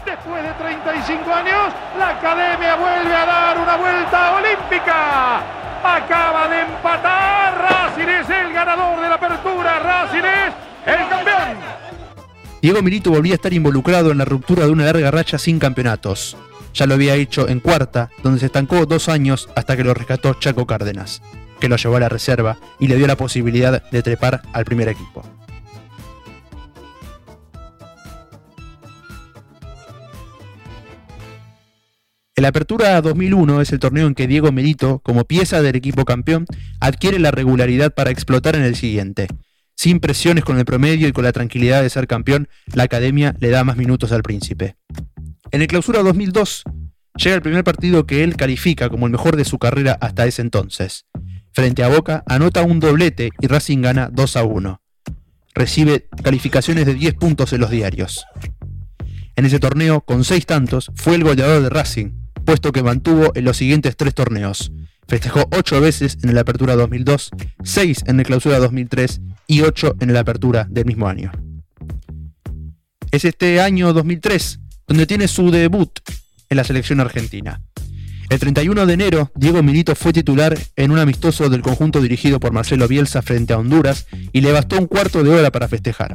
Después 0.05 0.43
de 0.43 0.51
35 0.53 1.33
años, 1.33 1.73
la 1.97 2.09
academia 2.09 2.75
vuelve 2.75 3.15
a 3.15 3.25
dar 3.25 3.57
una 3.57 3.77
vuelta 3.77 4.35
olímpica. 4.35 5.56
Acaba 5.83 6.47
de 6.47 6.61
empatar. 6.61 7.57
Racing 7.61 8.07
es 8.07 8.29
el 8.29 8.53
ganador 8.53 9.01
de 9.01 9.09
la 9.09 9.15
apertura. 9.15 9.79
Racing 9.79 10.23
es 10.23 10.53
el 10.85 11.09
campeón. 11.09 11.57
Diego 12.61 12.81
Milito 12.81 13.11
volvía 13.11 13.33
a 13.33 13.35
estar 13.35 13.53
involucrado 13.53 14.11
en 14.11 14.17
la 14.17 14.25
ruptura 14.25 14.65
de 14.65 14.71
una 14.71 14.85
larga 14.85 15.11
racha 15.11 15.37
sin 15.37 15.59
campeonatos. 15.59 16.35
Ya 16.73 16.85
lo 16.85 16.95
había 16.95 17.15
hecho 17.15 17.47
en 17.47 17.59
cuarta, 17.59 18.09
donde 18.23 18.39
se 18.39 18.47
estancó 18.47 18.85
dos 18.85 19.09
años 19.09 19.49
hasta 19.55 19.75
que 19.75 19.83
lo 19.83 19.93
rescató 19.93 20.33
Chaco 20.35 20.67
Cárdenas, 20.67 21.21
que 21.59 21.69
lo 21.69 21.75
llevó 21.75 21.97
a 21.97 22.01
la 22.01 22.09
reserva 22.09 22.57
y 22.79 22.87
le 22.87 22.97
dio 22.97 23.07
la 23.07 23.15
posibilidad 23.15 23.81
de 23.89 24.03
trepar 24.03 24.41
al 24.53 24.65
primer 24.65 24.89
equipo. 24.89 25.23
El 32.37 32.45
Apertura 32.45 33.01
2001 33.01 33.61
es 33.61 33.71
el 33.71 33.79
torneo 33.79 34.05
en 34.05 34.13
que 34.13 34.27
Diego 34.27 34.51
Melito, 34.51 34.99
como 34.99 35.25
pieza 35.25 35.63
del 35.63 35.75
equipo 35.75 36.05
campeón, 36.05 36.45
adquiere 36.79 37.17
la 37.17 37.31
regularidad 37.31 37.91
para 37.91 38.11
explotar 38.11 38.55
en 38.55 38.61
el 38.61 38.75
siguiente. 38.75 39.27
Sin 39.75 39.99
presiones 39.99 40.43
con 40.43 40.59
el 40.59 40.65
promedio 40.65 41.07
y 41.07 41.13
con 41.13 41.23
la 41.23 41.31
tranquilidad 41.31 41.81
de 41.81 41.89
ser 41.89 42.05
campeón, 42.05 42.47
la 42.75 42.83
academia 42.83 43.35
le 43.39 43.49
da 43.49 43.63
más 43.63 43.75
minutos 43.75 44.11
al 44.11 44.21
príncipe. 44.21 44.75
En 45.49 45.63
el 45.63 45.67
clausura 45.67 46.03
2002 46.03 46.61
llega 47.15 47.35
el 47.35 47.41
primer 47.41 47.63
partido 47.63 48.05
que 48.05 48.23
él 48.23 48.35
califica 48.35 48.87
como 48.89 49.07
el 49.07 49.11
mejor 49.11 49.35
de 49.35 49.43
su 49.43 49.57
carrera 49.57 49.97
hasta 49.99 50.27
ese 50.27 50.43
entonces. 50.43 51.07
Frente 51.53 51.83
a 51.83 51.87
Boca 51.87 52.23
anota 52.27 52.61
un 52.61 52.79
doblete 52.79 53.31
y 53.41 53.47
Racing 53.47 53.81
gana 53.81 54.11
2 54.13 54.35
a 54.37 54.43
1. 54.43 54.81
Recibe 55.55 56.07
calificaciones 56.23 56.85
de 56.85 56.93
10 56.93 57.15
puntos 57.15 57.51
en 57.53 57.61
los 57.61 57.71
diarios. 57.71 58.27
En 59.35 59.47
ese 59.47 59.57
torneo, 59.57 60.01
con 60.01 60.23
6 60.23 60.45
tantos, 60.45 60.91
fue 60.95 61.15
el 61.15 61.23
goleador 61.23 61.63
de 61.63 61.69
Racing, 61.69 62.26
puesto 62.47 62.71
que 62.71 62.81
mantuvo 62.81 63.33
en 63.35 63.43
los 63.43 63.57
siguientes 63.57 63.97
3 63.97 64.13
torneos. 64.13 64.71
Festejó 65.05 65.49
8 65.51 65.81
veces 65.81 66.17
en 66.23 66.33
la 66.33 66.41
Apertura 66.41 66.77
2002, 66.77 67.31
6 67.61 68.05
en 68.07 68.15
la 68.15 68.23
Clausura 68.23 68.57
2003 68.59 69.19
y 69.47 69.61
8 69.63 69.97
en 69.99 70.13
la 70.13 70.21
Apertura 70.21 70.65
del 70.69 70.85
mismo 70.85 71.09
año. 71.09 71.29
Es 73.11 73.25
este 73.25 73.59
año 73.59 73.91
2003 73.91 74.61
donde 74.87 75.05
tiene 75.05 75.27
su 75.27 75.51
debut 75.51 75.99
en 76.47 76.55
la 76.55 76.63
selección 76.63 77.01
argentina. 77.01 77.59
El 78.29 78.39
31 78.39 78.85
de 78.85 78.93
enero, 78.93 79.29
Diego 79.35 79.61
Milito 79.61 79.93
fue 79.93 80.13
titular 80.13 80.57
en 80.77 80.91
un 80.91 80.99
amistoso 80.99 81.49
del 81.49 81.61
conjunto 81.61 81.99
dirigido 81.99 82.39
por 82.39 82.53
Marcelo 82.53 82.87
Bielsa 82.87 83.21
frente 83.21 83.51
a 83.51 83.57
Honduras 83.57 84.07
y 84.31 84.39
le 84.39 84.53
bastó 84.53 84.77
un 84.77 84.87
cuarto 84.87 85.21
de 85.21 85.31
hora 85.31 85.51
para 85.51 85.67
festejar. 85.67 86.13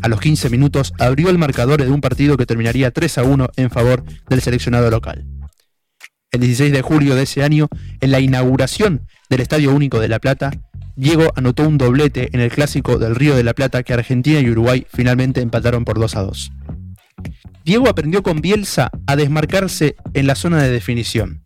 A 0.00 0.08
los 0.08 0.20
15 0.20 0.48
minutos 0.48 0.94
abrió 0.98 1.28
el 1.28 1.36
marcador 1.36 1.82
de 1.82 1.90
un 1.90 2.00
partido 2.00 2.38
que 2.38 2.46
terminaría 2.46 2.92
3 2.92 3.18
a 3.18 3.24
1 3.24 3.50
en 3.56 3.68
favor 3.68 4.04
del 4.30 4.40
seleccionado 4.40 4.90
local. 4.90 5.26
El 6.32 6.42
16 6.42 6.72
de 6.72 6.82
julio 6.82 7.16
de 7.16 7.24
ese 7.24 7.42
año, 7.42 7.68
en 8.00 8.12
la 8.12 8.20
inauguración 8.20 9.08
del 9.28 9.40
Estadio 9.40 9.74
Único 9.74 9.98
de 9.98 10.06
La 10.06 10.20
Plata, 10.20 10.52
Diego 10.94 11.32
anotó 11.34 11.66
un 11.66 11.76
doblete 11.76 12.30
en 12.32 12.38
el 12.38 12.52
clásico 12.52 12.98
del 12.98 13.16
Río 13.16 13.34
de 13.34 13.42
la 13.42 13.52
Plata 13.52 13.82
que 13.82 13.94
Argentina 13.94 14.38
y 14.38 14.48
Uruguay 14.48 14.86
finalmente 14.92 15.40
empataron 15.40 15.84
por 15.84 15.98
2 15.98 16.16
a 16.16 16.22
2. 16.22 16.52
Diego 17.64 17.88
aprendió 17.88 18.22
con 18.22 18.40
Bielsa 18.40 18.92
a 19.06 19.16
desmarcarse 19.16 19.96
en 20.14 20.28
la 20.28 20.36
zona 20.36 20.62
de 20.62 20.70
definición. 20.70 21.42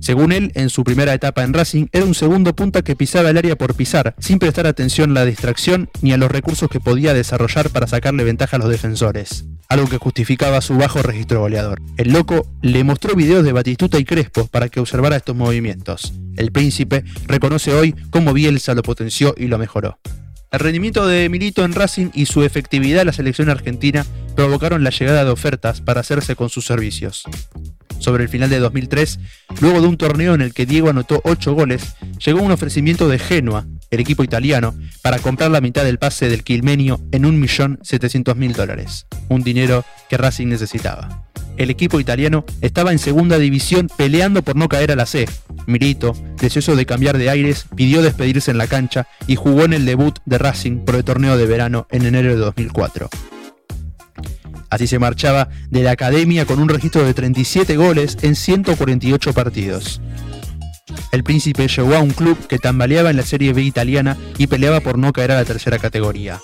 Según 0.00 0.32
él, 0.32 0.50
en 0.56 0.68
su 0.68 0.82
primera 0.82 1.14
etapa 1.14 1.44
en 1.44 1.54
Racing, 1.54 1.86
era 1.92 2.04
un 2.04 2.14
segundo 2.14 2.56
punta 2.56 2.82
que 2.82 2.96
pisaba 2.96 3.30
el 3.30 3.38
área 3.38 3.56
por 3.56 3.74
pisar, 3.74 4.16
sin 4.18 4.40
prestar 4.40 4.66
atención 4.66 5.12
a 5.12 5.14
la 5.14 5.26
distracción 5.26 5.90
ni 6.02 6.12
a 6.12 6.16
los 6.16 6.30
recursos 6.30 6.68
que 6.68 6.80
podía 6.80 7.14
desarrollar 7.14 7.70
para 7.70 7.86
sacarle 7.86 8.24
ventaja 8.24 8.56
a 8.56 8.58
los 8.58 8.68
defensores, 8.68 9.46
algo 9.68 9.88
que 9.88 9.98
justificaba 9.98 10.60
su 10.60 10.76
bajo 10.76 11.02
registro 11.02 11.40
goleador. 11.40 11.80
El 11.96 12.12
loco 12.12 12.46
le 12.62 12.84
mostró 12.84 13.14
videos 13.14 13.44
de 13.44 13.52
Batistuta 13.52 13.98
y 13.98 14.04
Crespo 14.04 14.46
para 14.46 14.68
que 14.68 14.80
observara 14.80 15.16
estos 15.16 15.36
movimientos. 15.36 16.12
El 16.36 16.52
príncipe 16.52 17.04
reconoce 17.26 17.72
hoy 17.72 17.94
cómo 18.10 18.32
Bielsa 18.32 18.74
lo 18.74 18.82
potenció 18.82 19.34
y 19.36 19.46
lo 19.46 19.58
mejoró. 19.58 19.98
El 20.50 20.60
rendimiento 20.60 21.06
de 21.06 21.28
Milito 21.28 21.64
en 21.64 21.72
Racing 21.72 22.10
y 22.14 22.26
su 22.26 22.44
efectividad 22.44 23.00
en 23.00 23.08
la 23.08 23.12
selección 23.12 23.50
argentina 23.50 24.06
provocaron 24.36 24.84
la 24.84 24.90
llegada 24.90 25.24
de 25.24 25.30
ofertas 25.30 25.80
para 25.80 26.00
hacerse 26.00 26.36
con 26.36 26.48
sus 26.48 26.64
servicios. 26.64 27.24
Sobre 28.04 28.24
el 28.24 28.28
final 28.28 28.50
de 28.50 28.58
2003, 28.58 29.18
luego 29.62 29.80
de 29.80 29.86
un 29.86 29.96
torneo 29.96 30.34
en 30.34 30.42
el 30.42 30.52
que 30.52 30.66
Diego 30.66 30.90
anotó 30.90 31.22
8 31.24 31.54
goles, 31.54 31.94
llegó 32.22 32.42
un 32.42 32.52
ofrecimiento 32.52 33.08
de 33.08 33.18
Genoa, 33.18 33.66
el 33.90 33.98
equipo 33.98 34.22
italiano, 34.22 34.74
para 35.00 35.20
comprar 35.20 35.50
la 35.50 35.62
mitad 35.62 35.84
del 35.84 35.98
pase 35.98 36.28
del 36.28 36.44
Quilmenio 36.44 37.00
en 37.12 37.22
1.700.000 37.22 38.54
dólares, 38.54 39.06
un 39.30 39.42
dinero 39.42 39.86
que 40.10 40.18
Racing 40.18 40.48
necesitaba. 40.48 41.24
El 41.56 41.70
equipo 41.70 41.98
italiano 41.98 42.44
estaba 42.60 42.92
en 42.92 42.98
segunda 42.98 43.38
división 43.38 43.88
peleando 43.96 44.42
por 44.42 44.54
no 44.54 44.68
caer 44.68 44.92
a 44.92 44.96
la 44.96 45.06
C. 45.06 45.26
Mirito, 45.66 46.14
deseoso 46.38 46.76
de 46.76 46.84
cambiar 46.84 47.16
de 47.16 47.30
aires, 47.30 47.64
pidió 47.74 48.02
despedirse 48.02 48.50
en 48.50 48.58
la 48.58 48.66
cancha 48.66 49.06
y 49.26 49.36
jugó 49.36 49.64
en 49.64 49.72
el 49.72 49.86
debut 49.86 50.18
de 50.26 50.36
Racing 50.36 50.84
por 50.84 50.96
el 50.96 51.04
torneo 51.04 51.38
de 51.38 51.46
verano 51.46 51.86
en 51.90 52.04
enero 52.04 52.28
de 52.28 52.36
2004. 52.36 53.08
Así 54.74 54.88
se 54.88 54.98
marchaba 54.98 55.50
de 55.70 55.84
la 55.84 55.92
academia 55.92 56.46
con 56.46 56.58
un 56.58 56.68
registro 56.68 57.04
de 57.04 57.14
37 57.14 57.76
goles 57.76 58.18
en 58.22 58.34
148 58.34 59.32
partidos. 59.32 60.00
El 61.12 61.22
príncipe 61.22 61.68
llegó 61.68 61.94
a 61.94 62.00
un 62.00 62.10
club 62.10 62.36
que 62.48 62.58
tambaleaba 62.58 63.10
en 63.10 63.16
la 63.16 63.22
Serie 63.22 63.52
B 63.52 63.62
italiana 63.62 64.16
y 64.36 64.48
peleaba 64.48 64.80
por 64.80 64.98
no 64.98 65.12
caer 65.12 65.30
a 65.30 65.36
la 65.36 65.44
tercera 65.44 65.78
categoría. 65.78 66.40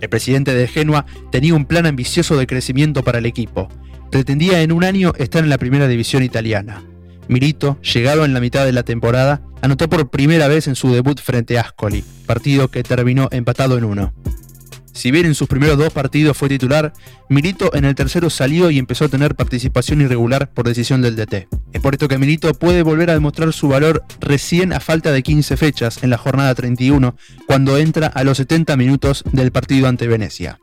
El 0.00 0.08
presidente 0.08 0.54
de 0.54 0.66
Genoa 0.66 1.04
tenía 1.30 1.54
un 1.54 1.66
plan 1.66 1.84
ambicioso 1.84 2.38
de 2.38 2.46
crecimiento 2.46 3.04
para 3.04 3.18
el 3.18 3.26
equipo. 3.26 3.68
Pretendía 4.10 4.62
en 4.62 4.72
un 4.72 4.82
año 4.82 5.12
estar 5.18 5.44
en 5.44 5.50
la 5.50 5.58
primera 5.58 5.88
división 5.88 6.22
italiana. 6.22 6.82
Milito, 7.28 7.80
llegado 7.82 8.24
en 8.24 8.34
la 8.34 8.40
mitad 8.40 8.64
de 8.64 8.72
la 8.72 8.82
temporada, 8.82 9.42
anotó 9.60 9.88
por 9.88 10.10
primera 10.10 10.48
vez 10.48 10.68
en 10.68 10.74
su 10.74 10.92
debut 10.92 11.20
frente 11.20 11.58
a 11.58 11.62
Ascoli, 11.62 12.04
partido 12.26 12.68
que 12.68 12.82
terminó 12.82 13.28
empatado 13.30 13.78
en 13.78 13.84
uno. 13.84 14.12
Si 14.92 15.10
bien 15.10 15.24
en 15.24 15.34
sus 15.34 15.48
primeros 15.48 15.78
dos 15.78 15.92
partidos 15.92 16.36
fue 16.36 16.50
titular, 16.50 16.92
Milito 17.30 17.74
en 17.74 17.86
el 17.86 17.94
tercero 17.94 18.28
salió 18.28 18.70
y 18.70 18.78
empezó 18.78 19.06
a 19.06 19.08
tener 19.08 19.34
participación 19.34 20.02
irregular 20.02 20.52
por 20.52 20.66
decisión 20.66 21.00
del 21.00 21.16
DT. 21.16 21.48
Es 21.72 21.80
por 21.80 21.94
esto 21.94 22.08
que 22.08 22.18
Milito 22.18 22.52
puede 22.52 22.82
volver 22.82 23.08
a 23.08 23.14
demostrar 23.14 23.52
su 23.54 23.68
valor 23.68 24.04
recién 24.20 24.72
a 24.74 24.80
falta 24.80 25.10
de 25.10 25.22
15 25.22 25.56
fechas 25.56 26.02
en 26.02 26.10
la 26.10 26.18
jornada 26.18 26.54
31, 26.54 27.16
cuando 27.46 27.78
entra 27.78 28.08
a 28.08 28.22
los 28.22 28.36
70 28.36 28.76
minutos 28.76 29.24
del 29.32 29.50
partido 29.50 29.88
ante 29.88 30.06
Venecia. 30.06 30.58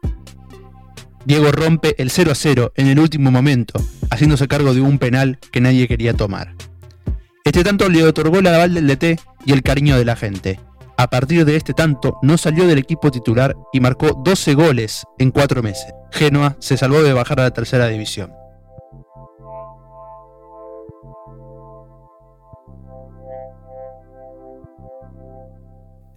Diego 1.29 1.51
rompe 1.51 1.93
el 2.01 2.09
0 2.09 2.31
a 2.31 2.33
0 2.33 2.73
en 2.75 2.87
el 2.87 2.99
último 2.99 3.29
momento, 3.29 3.79
haciéndose 4.09 4.47
cargo 4.47 4.73
de 4.73 4.81
un 4.81 4.97
penal 4.97 5.37
que 5.51 5.61
nadie 5.61 5.87
quería 5.87 6.15
tomar. 6.15 6.55
Este 7.45 7.63
tanto 7.63 7.87
le 7.87 8.03
otorgó 8.03 8.41
la 8.41 8.55
aval 8.55 8.73
del 8.73 8.87
DT 8.87 9.19
y 9.45 9.51
el 9.51 9.61
cariño 9.61 9.95
de 9.95 10.05
la 10.05 10.15
gente, 10.15 10.59
a 10.97 11.11
partir 11.11 11.45
de 11.45 11.55
este 11.55 11.75
tanto, 11.75 12.17
no 12.23 12.39
salió 12.39 12.65
del 12.65 12.79
equipo 12.79 13.11
titular 13.11 13.55
y 13.71 13.79
marcó 13.79 14.19
12 14.25 14.55
goles 14.55 15.03
en 15.19 15.29
4 15.29 15.61
meses. 15.61 15.93
Genoa 16.11 16.57
se 16.57 16.77
salvó 16.77 17.03
de 17.03 17.13
bajar 17.13 17.39
a 17.41 17.43
la 17.43 17.51
tercera 17.51 17.87
división. 17.89 18.31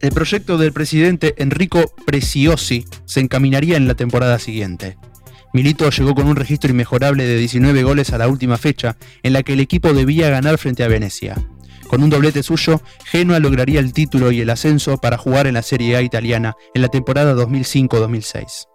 El 0.02 0.11
proyecto 0.11 0.59
del 0.59 0.73
presidente 0.73 1.32
Enrico 1.38 1.94
Preciosi 2.04 2.85
se 3.04 3.21
encaminaría 3.21 3.76
en 3.76 3.87
la 3.87 3.94
temporada 3.94 4.40
siguiente. 4.40 4.99
Milito 5.52 5.88
llegó 5.90 6.16
con 6.16 6.26
un 6.26 6.35
registro 6.35 6.73
inmejorable 6.73 7.25
de 7.25 7.37
19 7.37 7.85
goles 7.85 8.12
a 8.12 8.18
la 8.18 8.26
última 8.26 8.59
fecha, 8.59 8.97
en 9.23 9.32
la 9.32 9.44
que 9.44 9.52
el 9.52 9.61
equipo 9.61 9.92
debía 9.92 10.28
ganar 10.28 10.59
frente 10.59 10.82
a 10.82 10.88
Venecia. 10.88 11.37
Con 11.87 12.02
un 12.02 12.11
doblete 12.11 12.42
suyo, 12.42 12.82
Genoa 13.04 13.38
lograría 13.38 13.78
el 13.78 13.92
título 13.92 14.32
y 14.32 14.40
el 14.40 14.50
ascenso 14.50 14.97
para 14.97 15.18
jugar 15.18 15.47
en 15.47 15.54
la 15.54 15.62
Serie 15.62 15.94
A 15.94 16.02
italiana 16.02 16.56
en 16.75 16.82
la 16.82 16.88
temporada 16.88 17.37
2005-2006. 17.37 18.66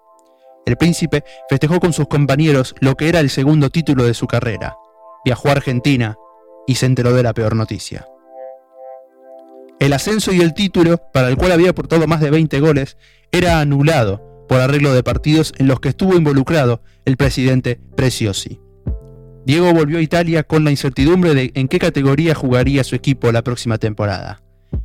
El 0.66 0.78
príncipe 0.78 1.26
festejó 1.50 1.82
con 1.82 1.92
sus 1.92 2.08
compañeros 2.08 2.74
lo 2.80 2.96
que 2.96 3.10
era 3.10 3.20
el 3.20 3.30
segundo 3.30 3.70
título 3.70 4.06
de 4.06 4.14
su 4.14 4.28
carrera. 4.28 4.78
Viajó 5.26 5.50
a 5.50 5.54
Argentina 5.54 6.16
y 6.68 6.76
se 6.76 6.86
enteró 6.86 7.12
de 7.12 7.24
la 7.24 7.34
peor 7.34 7.54
noticia. 7.54 8.08
El 9.80 9.94
ascenso 9.94 10.34
y 10.34 10.42
el 10.42 10.54
título, 10.54 10.98
para 11.14 11.30
el 11.30 11.38
cual 11.38 11.52
había 11.52 11.70
aportado 11.70 12.08
más 12.08 12.20
de 12.20 12.32
20 12.32 12.60
goles, 12.60 12.98
era 13.32 13.60
anulado 13.60 14.46
por 14.50 14.60
arreglo 14.60 14.94
de 14.94 15.04
partidos 15.04 15.54
en 15.58 15.68
los 15.68 15.80
que 15.80 15.90
estuvo 15.90 16.16
involucrado 16.16 16.82
el 17.06 17.18
presidente 17.18 17.80
Preciosi. 17.96 18.60
Diego 19.46 19.72
volvió 19.74 20.00
a 20.00 20.02
Italia 20.02 20.44
con 20.44 20.64
la 20.64 20.72
incertidumbre 20.72 21.34
de 21.34 21.52
en 21.54 21.68
qué 21.68 21.80
categoría 21.80 22.36
jugaría 22.36 22.84
su 22.84 22.96
equipo 22.96 23.32
la 23.32 23.44
próxima 23.44 23.78
temporada. 23.78 24.42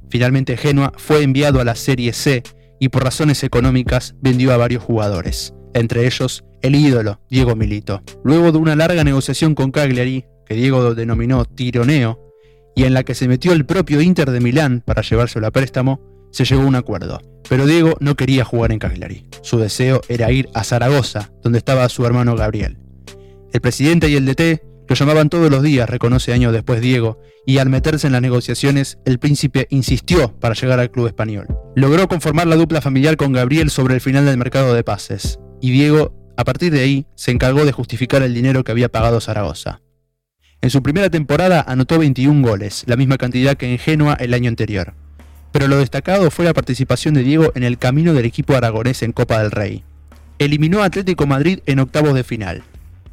Finalmente 0.08 0.56
Genoa 0.56 0.92
fue 0.96 1.22
enviado 1.22 1.60
a 1.60 1.64
la 1.64 1.74
Serie 1.74 2.12
C 2.12 2.42
y 2.78 2.88
por 2.88 3.02
razones 3.02 3.42
económicas 3.44 4.14
vendió 4.20 4.52
a 4.52 4.56
varios 4.56 4.82
jugadores, 4.82 5.54
entre 5.74 6.06
ellos 6.06 6.44
el 6.60 6.76
ídolo 6.76 7.20
Diego 7.30 7.56
Milito. 7.56 8.02
Luego 8.24 8.52
de 8.52 8.58
una 8.58 8.76
larga 8.76 9.04
negociación 9.04 9.54
con 9.54 9.72
Cagliari, 9.72 10.26
que 10.46 10.54
Diego 10.54 10.94
denominó 10.94 11.44
tironeo, 11.44 12.20
y 12.74 12.84
en 12.84 12.94
la 12.94 13.04
que 13.04 13.14
se 13.14 13.28
metió 13.28 13.52
el 13.52 13.66
propio 13.66 14.00
Inter 14.00 14.30
de 14.30 14.40
Milán 14.40 14.82
para 14.84 15.02
llevárselo 15.02 15.46
a 15.46 15.50
préstamo, 15.50 16.00
se 16.30 16.44
llegó 16.44 16.62
a 16.62 16.66
un 16.66 16.74
acuerdo. 16.74 17.20
Pero 17.48 17.66
Diego 17.66 17.96
no 18.00 18.16
quería 18.16 18.44
jugar 18.44 18.72
en 18.72 18.78
Cagliari. 18.78 19.26
Su 19.42 19.58
deseo 19.58 20.00
era 20.08 20.30
ir 20.32 20.48
a 20.54 20.64
Zaragoza, 20.64 21.30
donde 21.42 21.58
estaba 21.58 21.88
su 21.88 22.06
hermano 22.06 22.36
Gabriel. 22.36 22.78
El 23.52 23.60
presidente 23.60 24.08
y 24.08 24.16
el 24.16 24.24
DT 24.24 24.62
lo 24.88 24.94
llamaban 24.94 25.28
todos 25.28 25.50
los 25.50 25.62
días, 25.62 25.88
reconoce 25.88 26.32
años 26.32 26.52
después 26.52 26.80
Diego, 26.80 27.18
y 27.46 27.58
al 27.58 27.70
meterse 27.70 28.06
en 28.06 28.12
las 28.12 28.22
negociaciones, 28.22 28.98
el 29.04 29.18
príncipe 29.18 29.66
insistió 29.70 30.32
para 30.38 30.54
llegar 30.54 30.80
al 30.80 30.90
club 30.90 31.06
español. 31.06 31.46
Logró 31.74 32.08
conformar 32.08 32.46
la 32.46 32.56
dupla 32.56 32.80
familiar 32.80 33.16
con 33.16 33.32
Gabriel 33.32 33.70
sobre 33.70 33.94
el 33.94 34.00
final 34.00 34.26
del 34.26 34.36
mercado 34.36 34.74
de 34.74 34.84
pases, 34.84 35.38
y 35.60 35.70
Diego, 35.70 36.14
a 36.36 36.44
partir 36.44 36.72
de 36.72 36.80
ahí, 36.80 37.06
se 37.14 37.30
encargó 37.30 37.64
de 37.64 37.72
justificar 37.72 38.22
el 38.22 38.34
dinero 38.34 38.64
que 38.64 38.72
había 38.72 38.90
pagado 38.90 39.20
Zaragoza. 39.20 39.80
En 40.62 40.70
su 40.70 40.82
primera 40.82 41.10
temporada 41.10 41.62
anotó 41.66 41.98
21 41.98 42.46
goles, 42.46 42.84
la 42.86 42.96
misma 42.96 43.18
cantidad 43.18 43.56
que 43.56 43.70
en 43.70 43.78
Genoa 43.78 44.14
el 44.14 44.32
año 44.32 44.48
anterior. 44.48 44.94
Pero 45.50 45.68
lo 45.68 45.76
destacado 45.76 46.30
fue 46.30 46.46
la 46.46 46.54
participación 46.54 47.12
de 47.12 47.22
Diego 47.22 47.52
en 47.54 47.62
el 47.62 47.76
camino 47.76 48.14
del 48.14 48.24
equipo 48.24 48.54
aragonés 48.54 49.02
en 49.02 49.12
Copa 49.12 49.42
del 49.42 49.50
Rey. 49.50 49.84
Eliminó 50.38 50.82
a 50.82 50.86
Atlético 50.86 51.26
Madrid 51.26 51.60
en 51.66 51.80
octavos 51.80 52.14
de 52.14 52.24
final, 52.24 52.62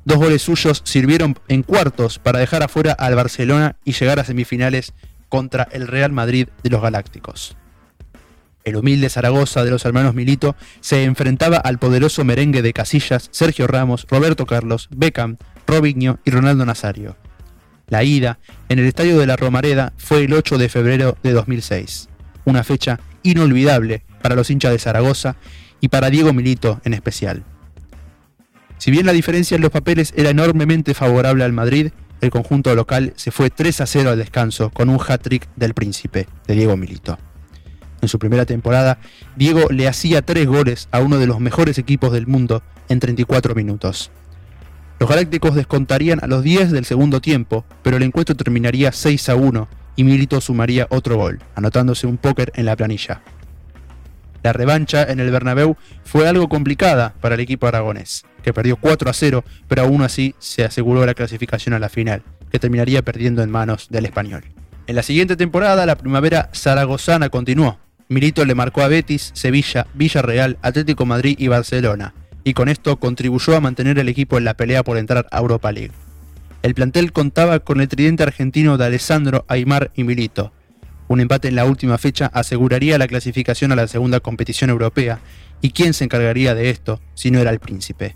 Dos 0.10 0.18
goles 0.18 0.42
suyos 0.42 0.82
sirvieron 0.86 1.38
en 1.50 1.62
cuartos 1.62 2.18
para 2.18 2.40
dejar 2.40 2.64
afuera 2.64 2.94
al 2.94 3.14
Barcelona 3.14 3.76
y 3.84 3.92
llegar 3.92 4.20
a 4.20 4.24
semifinales 4.24 4.94
contra 5.28 5.68
el 5.72 5.88
Real 5.88 6.12
Madrid 6.12 6.48
de 6.64 6.70
los 6.72 6.82
Galácticos. 6.82 7.56
El 8.64 8.78
humilde 8.78 9.10
Zaragoza 9.10 9.64
de 9.64 9.72
los 9.72 9.86
hermanos 9.86 10.16
Milito 10.16 10.56
se 10.80 11.04
enfrentaba 11.04 11.58
al 11.58 11.78
poderoso 11.80 12.24
merengue 12.24 12.62
de 12.62 12.74
Casillas, 12.74 13.30
Sergio 13.32 13.68
Ramos, 13.68 14.08
Roberto 14.10 14.46
Carlos, 14.46 14.90
Beckham, 14.90 15.38
Robinho 15.68 16.18
y 16.26 16.32
Ronaldo 16.32 16.66
Nazario. 16.66 17.16
La 17.90 18.04
ida 18.04 18.40
en 18.70 18.80
el 18.80 18.86
estadio 18.86 19.18
de 19.18 19.26
la 19.26 19.36
Romareda 19.36 19.94
fue 19.98 20.24
el 20.24 20.34
8 20.34 20.58
de 20.58 20.70
febrero 20.70 21.18
de 21.24 21.32
2006, 21.32 22.10
una 22.46 22.64
fecha 22.64 23.00
inolvidable 23.24 24.04
para 24.22 24.36
los 24.36 24.50
hinchas 24.50 24.72
de 24.72 24.80
Zaragoza 24.80 25.36
y 25.82 25.90
para 25.90 26.10
Diego 26.10 26.34
Milito 26.34 26.82
en 26.84 26.94
especial. 26.94 27.44
Si 28.78 28.92
bien 28.92 29.06
la 29.06 29.14
diferencia 29.14 29.56
en 29.56 29.62
los 29.62 29.72
papeles 29.72 30.14
era 30.16 30.30
enormemente 30.30 30.94
favorable 30.94 31.44
al 31.44 31.52
Madrid, 31.52 31.92
el 32.22 32.30
conjunto 32.30 32.74
local 32.76 33.14
se 33.16 33.32
fue 33.32 33.50
3 33.50 33.82
a 33.82 33.86
0 33.86 34.12
al 34.12 34.18
descanso 34.18 34.70
con 34.70 34.90
un 34.90 35.00
hat-trick 35.06 35.48
del 35.56 35.74
príncipe, 35.74 36.28
de 36.48 36.54
Diego 36.54 36.78
Milito. 36.78 37.18
En 38.02 38.08
su 38.08 38.20
primera 38.20 38.46
temporada, 38.46 39.00
Diego 39.36 39.68
le 39.70 39.88
hacía 39.88 40.22
3 40.22 40.48
goles 40.48 40.88
a 40.92 41.00
uno 41.00 41.18
de 41.18 41.28
los 41.28 41.40
mejores 41.40 41.78
equipos 41.78 42.12
del 42.14 42.28
mundo 42.28 42.62
en 42.88 43.00
34 43.00 43.56
minutos. 43.56 44.12
Los 45.00 45.10
Galácticos 45.10 45.56
descontarían 45.56 46.20
a 46.22 46.28
los 46.28 46.44
10 46.44 46.72
del 46.72 46.84
segundo 46.84 47.22
tiempo, 47.22 47.64
pero 47.84 47.96
el 47.96 48.04
encuentro 48.04 48.36
terminaría 48.36 48.92
6 48.92 49.30
a 49.30 49.36
1 49.36 49.68
y 49.96 50.04
Milito 50.04 50.42
sumaría 50.42 50.88
otro 50.90 51.16
gol, 51.16 51.40
anotándose 51.56 52.06
un 52.06 52.18
póker 52.18 52.52
en 52.56 52.66
la 52.66 52.76
planilla. 52.76 53.22
La 54.44 54.52
revancha 54.52 55.04
en 55.04 55.22
el 55.22 55.32
Bernabéu 55.32 55.78
fue 56.04 56.28
algo 56.28 56.50
complicada 56.50 57.14
para 57.22 57.36
el 57.36 57.42
equipo 57.42 57.68
aragonés, 57.68 58.26
que 58.44 58.54
perdió 58.54 58.76
4 58.76 59.10
a 59.10 59.14
0, 59.14 59.44
pero 59.70 59.84
aún 59.84 60.02
así 60.02 60.36
se 60.40 60.66
aseguró 60.66 61.06
la 61.06 61.14
clasificación 61.14 61.74
a 61.74 61.80
la 61.80 61.90
final, 61.90 62.24
que 62.52 62.60
terminaría 62.60 63.02
perdiendo 63.02 63.42
en 63.42 63.52
manos 63.52 63.88
del 63.90 64.06
español. 64.06 64.44
En 64.88 64.96
la 64.96 65.04
siguiente 65.04 65.38
temporada, 65.38 65.86
la 65.86 65.98
primavera 65.98 66.50
zaragozana 66.54 67.30
continuó. 67.30 67.80
Milito 68.10 68.44
le 68.44 68.56
marcó 68.56 68.82
a 68.82 68.88
Betis, 68.88 69.32
Sevilla, 69.34 69.88
Villarreal, 69.94 70.58
Atlético 70.62 71.06
Madrid 71.06 71.36
y 71.38 71.48
Barcelona, 71.48 72.14
y 72.44 72.54
con 72.54 72.70
esto 72.70 72.98
contribuyó 72.98 73.56
a 73.56 73.62
mantener 73.62 74.00
el 74.00 74.10
equipo 74.10 74.38
en 74.38 74.46
la 74.46 74.56
pelea 74.56 74.84
por 74.84 74.98
entrar 74.98 75.28
a 75.32 75.40
Europa 75.40 75.72
League. 75.72 75.92
El 76.62 76.74
plantel 76.74 77.12
contaba 77.12 77.60
con 77.60 77.82
el 77.82 77.88
tridente 77.88 78.24
argentino 78.24 78.78
de 78.78 78.86
Alessandro, 78.86 79.46
Aymar 79.48 79.92
y 79.96 80.04
Milito, 80.04 80.52
un 81.10 81.22
empate 81.22 81.48
en 81.48 81.56
la 81.56 81.66
última 81.66 81.98
fecha 81.98 82.28
aseguraría 82.28 83.00
la 83.00 83.08
clasificación 83.08 83.72
a 83.72 83.76
la 83.76 83.88
segunda 83.88 84.20
competición 84.20 84.70
europea, 84.70 85.20
y 85.60 85.72
quién 85.72 85.96
se 85.96 86.04
encargaría 86.04 86.54
de 86.54 86.70
esto 86.70 87.02
si 87.16 87.32
no 87.32 87.40
era 87.40 87.50
el 87.50 87.60
príncipe. 87.60 88.16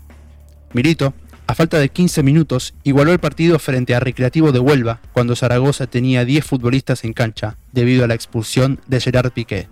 Milito, 0.72 1.12
a 1.48 1.56
falta 1.56 1.78
de 1.78 1.88
15 1.88 2.22
minutos, 2.22 2.72
igualó 2.84 3.12
el 3.12 3.18
partido 3.18 3.58
frente 3.58 3.96
a 3.96 4.00
Recreativo 4.00 4.52
de 4.52 4.60
Huelva 4.60 5.00
cuando 5.12 5.34
Zaragoza 5.34 5.88
tenía 5.88 6.24
10 6.24 6.44
futbolistas 6.44 7.02
en 7.02 7.14
cancha 7.14 7.58
debido 7.72 8.04
a 8.04 8.06
la 8.06 8.14
expulsión 8.14 8.80
de 8.86 9.00
Gerard 9.00 9.32
Piqué. 9.32 9.68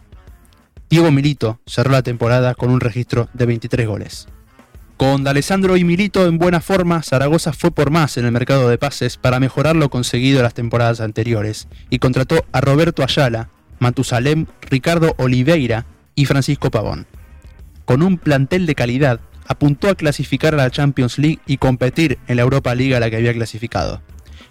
Diego 0.91 1.13
Milito 1.13 1.61
cerró 1.65 1.93
la 1.93 2.03
temporada 2.03 2.55
con 2.55 2.71
un 2.71 2.81
registro 2.81 3.29
de 3.35 3.47
23 3.47 3.87
goles. 3.87 4.27
Con 5.03 5.25
D'Alessandro 5.25 5.77
y 5.77 5.83
Milito 5.83 6.29
en 6.29 6.39
buena 6.39 6.61
forma, 6.61 7.03
Zaragoza 7.03 7.53
fue 7.53 7.73
por 7.73 7.91
más 7.91 8.19
en 8.19 8.25
el 8.25 8.31
mercado 8.31 8.69
de 8.69 8.79
pases 8.79 9.17
para 9.17 9.41
mejorar 9.41 9.75
lo 9.75 9.91
conseguido 9.91 10.45
las 10.45 10.55
temporadas 10.55 11.01
anteriores 11.01 11.67
y 11.91 11.99
contrató 11.99 12.45
a 12.53 12.61
Roberto 12.61 13.03
Ayala, 13.03 13.49
Matusalem, 13.81 14.47
Ricardo 14.71 15.17
Oliveira 15.19 15.87
y 16.15 16.27
Francisco 16.27 16.71
Pavón. 16.71 17.09
Con 17.85 18.01
un 18.01 18.17
plantel 18.17 18.65
de 18.65 18.77
calidad, 18.77 19.19
apuntó 19.49 19.89
a 19.89 19.97
clasificar 19.97 20.55
a 20.55 20.59
la 20.59 20.71
Champions 20.71 21.19
League 21.19 21.41
y 21.49 21.57
competir 21.57 22.21
en 22.29 22.37
la 22.37 22.43
Europa 22.43 22.73
League 22.73 22.95
a 22.95 23.01
la 23.01 23.11
que 23.11 23.17
había 23.17 23.35
clasificado. 23.35 24.03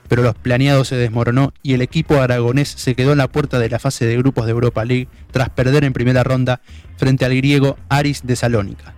Pero 0.10 0.22
los 0.22 0.36
planeados 0.36 0.90
se 0.90 0.98
desmoronó 0.98 1.54
y 1.64 1.76
el 1.76 1.82
equipo 1.82 2.20
aragonés 2.20 2.68
se 2.68 2.94
quedó 2.94 3.14
en 3.14 3.20
la 3.20 3.30
puerta 3.30 3.58
de 3.58 3.70
la 3.70 3.80
fase 3.80 4.06
de 4.06 4.18
grupos 4.18 4.48
de 4.48 4.52
Europa 4.52 4.84
League 4.84 5.08
tras 5.32 5.50
perder 5.50 5.86
en 5.86 5.94
primera 5.94 6.26
ronda 6.26 6.60
frente 6.98 7.24
al 7.24 7.38
griego 7.38 7.78
Aris 7.88 8.28
de 8.28 8.36
Salónica. 8.36 8.96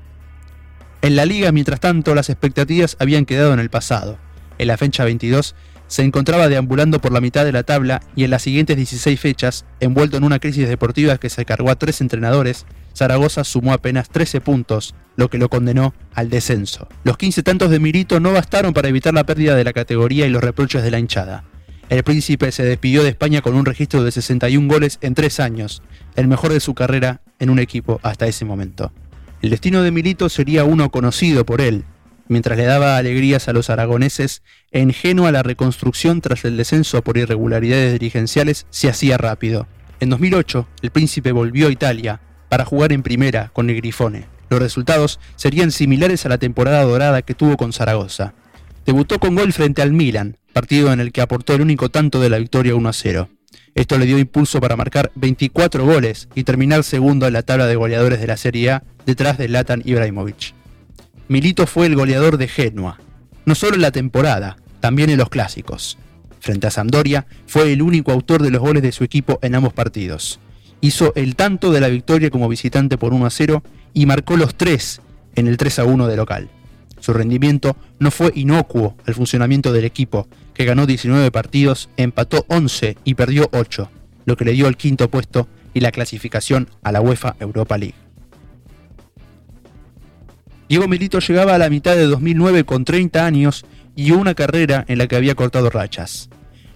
En 1.03 1.17
la 1.17 1.25
liga, 1.25 1.51
mientras 1.51 1.81
tanto, 1.81 2.15
las 2.15 2.29
expectativas 2.29 2.95
habían 2.98 3.25
quedado 3.25 3.53
en 3.53 3.60
el 3.60 3.69
pasado. 3.69 4.17
En 4.57 4.67
la 4.67 4.77
fecha 4.77 5.03
22 5.03 5.53
se 5.88 6.01
encontraba 6.01 6.48
deambulando 6.48 7.01
por 7.01 7.12
la 7.12 7.19
mitad 7.19 7.43
de 7.43 7.51
la 7.51 7.63
tabla 7.63 8.01
y 8.15 8.24
en 8.24 8.29
las 8.29 8.43
siguientes 8.43 8.77
16 8.77 9.19
fechas, 9.19 9.65
envuelto 9.81 10.15
en 10.15 10.24
una 10.24 10.39
crisis 10.39 10.65
deportiva 10.65 11.17
que 11.17 11.29
se 11.29 11.43
cargó 11.43 11.72
a 11.72 11.75
tres 11.75 12.00
entrenadores, 12.00 12.65
Zaragoza 12.95 13.43
sumó 13.43 13.74
apenas 13.74 14.07
13 14.12 14.39
puntos, 14.39 14.95
lo 15.17 15.29
que 15.29 15.39
lo 15.39 15.50
condenó 15.50 15.93
al 16.13 16.29
descenso. 16.29 16.88
Los 17.03 17.17
15 17.17 17.43
tantos 17.43 17.69
de 17.69 17.81
Mirito 17.81 18.22
no 18.22 18.31
bastaron 18.31 18.72
para 18.72 18.88
evitar 18.88 19.13
la 19.13 19.25
pérdida 19.25 19.57
de 19.57 19.65
la 19.65 19.74
categoría 19.74 20.25
y 20.25 20.29
los 20.29 20.41
reproches 20.41 20.83
de 20.83 20.91
la 20.91 21.00
hinchada. 21.00 21.43
El 21.89 22.03
príncipe 22.03 22.50
se 22.53 22.63
despidió 22.63 23.03
de 23.03 23.10
España 23.10 23.41
con 23.41 23.55
un 23.55 23.65
registro 23.65 24.05
de 24.05 24.12
61 24.13 24.69
goles 24.69 25.00
en 25.01 25.15
3 25.15 25.41
años, 25.41 25.83
el 26.15 26.29
mejor 26.29 26.53
de 26.53 26.62
su 26.62 26.74
carrera 26.74 27.19
en 27.39 27.50
un 27.50 27.60
equipo 27.60 28.00
hasta 28.03 28.25
ese 28.25 28.45
momento. 28.45 28.93
El 29.43 29.50
destino 29.50 29.83
de 29.83 29.91
Milito 29.91 30.29
sería 30.29 30.63
uno 30.63 30.89
conocido 30.89 31.45
por 31.45 31.59
él, 31.59 31.83
mientras 32.29 32.57
le 32.57 32.63
daba 32.63 32.95
alegrías 32.95 33.50
a 33.50 33.53
los 33.53 33.69
aragoneses, 33.69 34.41
en 34.71 34.93
a 35.25 35.31
la 35.33 35.43
reconstrucción 35.43 36.21
tras 36.21 36.45
el 36.45 36.55
descenso 36.55 37.03
por 37.03 37.17
irregularidades 37.17 37.91
dirigenciales 37.91 38.65
se 38.69 38.88
hacía 38.88 39.17
rápido. 39.17 39.67
En 40.00 40.09
2008, 40.12 40.65
el 40.81 40.91
príncipe 40.91 41.33
volvió 41.33 41.67
a 41.67 41.71
Italia, 41.71 42.21
para 42.47 42.63
jugar 42.63 42.93
en 42.93 43.03
primera 43.03 43.50
con 43.51 43.69
el 43.69 43.75
Grifone. 43.75 44.27
Los 44.50 44.62
resultados 44.62 45.19
serían 45.35 45.71
similares 45.71 46.25
a 46.25 46.29
la 46.29 46.38
temporada 46.38 46.81
dorada 46.83 47.21
que 47.21 47.33
tuvo 47.33 47.57
con 47.57 47.73
Zaragoza. 47.73 48.35
Debutó 48.85 49.19
con 49.19 49.35
gol 49.35 49.51
frente 49.51 49.81
al 49.81 49.91
Milan, 49.91 50.38
partido 50.53 50.93
en 50.93 51.01
el 51.01 51.12
que 51.12 51.19
aportó 51.19 51.53
el 51.53 51.62
único 51.62 51.89
tanto 51.89 52.21
de 52.21 52.29
la 52.29 52.38
victoria 52.38 52.75
1 52.75 52.88
a 52.88 52.93
0. 52.93 53.29
Esto 53.75 53.98
le 53.98 54.05
dio 54.05 54.19
impulso 54.19 54.62
para 54.62 54.75
marcar 54.75 55.12
24 55.15 55.86
goles 55.86 56.29
y 56.36 56.43
terminar 56.43 56.83
segundo 56.83 57.27
en 57.27 57.33
la 57.33 57.43
tabla 57.43 57.67
de 57.67 57.75
goleadores 57.75 58.19
de 58.19 58.27
la 58.27 58.38
Serie 58.38 58.72
A 58.72 58.83
detrás 59.05 59.38
de 59.38 59.50
Latan 59.50 59.81
Ibrahimovic. 59.86 60.53
Milito 61.27 61.67
fue 61.67 61.88
el 61.88 61.95
goleador 61.95 62.38
de 62.38 62.48
Genoa, 62.48 63.00
no 63.45 63.55
solo 63.55 63.75
en 63.75 63.81
la 63.81 63.91
temporada, 63.91 64.57
también 64.79 65.10
en 65.10 65.17
los 65.17 65.29
clásicos. 65.29 65.98
Frente 66.39 66.67
a 66.67 66.72
Sampdoria, 66.72 67.25
fue 67.48 67.72
el 67.72 67.81
único 67.81 68.12
autor 68.12 68.43
de 68.43 68.51
los 68.51 68.62
goles 68.62 68.83
de 68.83 68.91
su 68.91 69.03
equipo 69.03 69.39
en 69.41 69.55
ambos 69.55 69.74
partidos 69.74 70.39
hizo 70.83 71.13
el 71.15 71.38
tanto 71.38 71.72
de 71.72 71.79
la 71.79 71.88
victoria 71.88 72.29
como 72.29 72.50
visitante 72.50 72.98
por 72.98 73.13
1 73.13 73.25
a 73.25 73.29
0 73.29 73.63
y 73.93 74.05
marcó 74.05 74.36
los 74.36 74.53
tres 74.55 75.01
en 75.33 75.48
el 75.48 75.55
3 75.55 75.79
a 75.79 75.86
1 75.86 76.07
de 76.07 76.17
local. 76.17 76.50
Su 77.03 77.12
rendimiento 77.12 77.75
no 78.00 78.12
fue 78.12 78.31
inocuo 78.33 78.95
al 79.05 79.13
funcionamiento 79.13 79.74
del 79.74 79.83
equipo, 79.83 80.25
que 80.53 80.63
ganó 80.63 80.86
19 80.86 81.31
partidos, 81.31 81.89
empató 81.98 82.45
11 82.48 82.95
y 83.03 83.15
perdió 83.15 83.50
8, 83.51 83.89
lo 84.24 84.38
que 84.38 84.45
le 84.45 84.53
dio 84.53 84.69
el 84.69 84.77
quinto 84.77 85.10
puesto 85.10 85.50
y 85.74 85.81
la 85.81 85.91
clasificación 85.91 86.69
a 86.81 86.93
la 86.93 87.01
UEFA 87.01 87.36
Europa 87.41 87.77
League. 87.77 87.98
Diego 90.69 90.88
Milito 90.88 91.19
llegaba 91.19 91.55
a 91.55 91.57
la 91.57 91.69
mitad 91.69 91.98
de 91.98 92.05
2009 92.05 92.63
con 92.63 92.86
30 92.86 93.25
años 93.25 93.65
y 93.98 94.12
una 94.12 94.33
carrera 94.33 94.86
en 94.88 94.98
la 94.98 95.07
que 95.07 95.17
había 95.17 95.36
cortado 95.36 95.69
rachas 95.69 96.29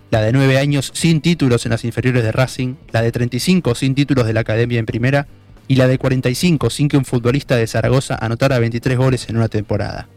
la 0.09 0.21
de 0.21 0.33
9 0.33 0.57
años 0.57 0.91
sin 0.93 1.21
títulos 1.21 1.65
en 1.65 1.71
las 1.71 1.83
inferiores 1.83 2.23
de 2.23 2.31
Racing, 2.31 2.75
la 2.91 3.01
de 3.01 3.11
35 3.11 3.75
sin 3.75 3.93
títulos 3.93 4.25
de 4.25 4.33
la 4.33 4.39
Academia 4.41 4.79
en 4.79 4.85
primera 4.85 5.27
y 5.67 5.75
la 5.75 5.87
de 5.87 5.97
45 5.97 6.69
sin 6.69 6.87
que 6.87 6.97
un 6.97 7.03
futbolista 7.05 7.55
de 7.55 7.67
Zaragoza 7.67 8.17
anotara 8.19 8.59
23 8.59 8.97
goles 8.97 9.29
en 9.29 9.37
una 9.37 9.49
temporada. 9.49 10.07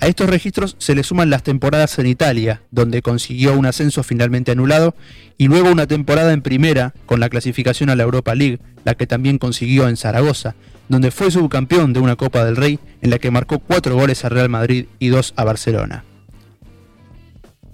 A 0.00 0.06
estos 0.06 0.30
registros 0.30 0.76
se 0.78 0.94
le 0.94 1.02
suman 1.02 1.28
las 1.28 1.42
temporadas 1.42 1.98
en 1.98 2.06
Italia, 2.06 2.62
donde 2.70 3.02
consiguió 3.02 3.58
un 3.58 3.66
ascenso 3.66 4.04
finalmente 4.04 4.52
anulado, 4.52 4.94
y 5.36 5.48
luego 5.48 5.70
una 5.70 5.88
temporada 5.88 6.32
en 6.32 6.42
primera 6.42 6.94
con 7.04 7.18
la 7.18 7.28
clasificación 7.28 7.90
a 7.90 7.96
la 7.96 8.04
Europa 8.04 8.34
League, 8.34 8.60
la 8.84 8.94
que 8.94 9.08
también 9.08 9.38
consiguió 9.38 9.88
en 9.88 9.96
Zaragoza, 9.96 10.54
donde 10.88 11.10
fue 11.10 11.30
subcampeón 11.30 11.92
de 11.92 12.00
una 12.00 12.16
Copa 12.16 12.44
del 12.44 12.56
Rey 12.56 12.78
en 13.02 13.10
la 13.10 13.18
que 13.18 13.30
marcó 13.30 13.58
4 13.58 13.94
goles 13.96 14.24
a 14.24 14.28
Real 14.28 14.48
Madrid 14.48 14.86
y 15.00 15.08
2 15.08 15.34
a 15.36 15.44
Barcelona. 15.44 16.04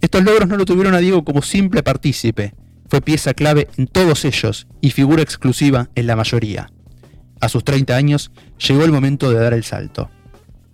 Estos 0.00 0.24
logros 0.24 0.48
no 0.48 0.56
lo 0.56 0.64
tuvieron 0.64 0.94
a 0.94 0.98
Diego 0.98 1.24
como 1.24 1.42
simple 1.42 1.82
partícipe, 1.82 2.54
fue 2.88 3.00
pieza 3.00 3.34
clave 3.34 3.68
en 3.76 3.86
todos 3.86 4.24
ellos 4.24 4.66
y 4.80 4.90
figura 4.90 5.22
exclusiva 5.22 5.90
en 5.94 6.06
la 6.06 6.16
mayoría. 6.16 6.70
A 7.40 7.48
sus 7.48 7.64
30 7.64 7.96
años 7.96 8.30
llegó 8.66 8.84
el 8.84 8.92
momento 8.92 9.30
de 9.30 9.40
dar 9.40 9.52
el 9.52 9.64
salto. 9.64 10.10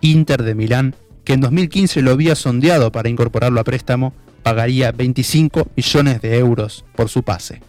Inter 0.01 0.43
de 0.43 0.55
Milán, 0.55 0.95
que 1.31 1.35
en 1.35 1.43
2015 1.43 2.03
lo 2.03 2.11
había 2.11 2.35
sondeado 2.35 2.91
para 2.91 3.09
incorporarlo 3.09 3.61
a 3.61 3.63
préstamo, 3.63 4.13
pagaría 4.43 4.91
25 4.91 5.69
millones 5.77 6.21
de 6.23 6.37
euros 6.37 6.85
por 6.97 7.09
su 7.09 7.23
pase. 7.23 7.63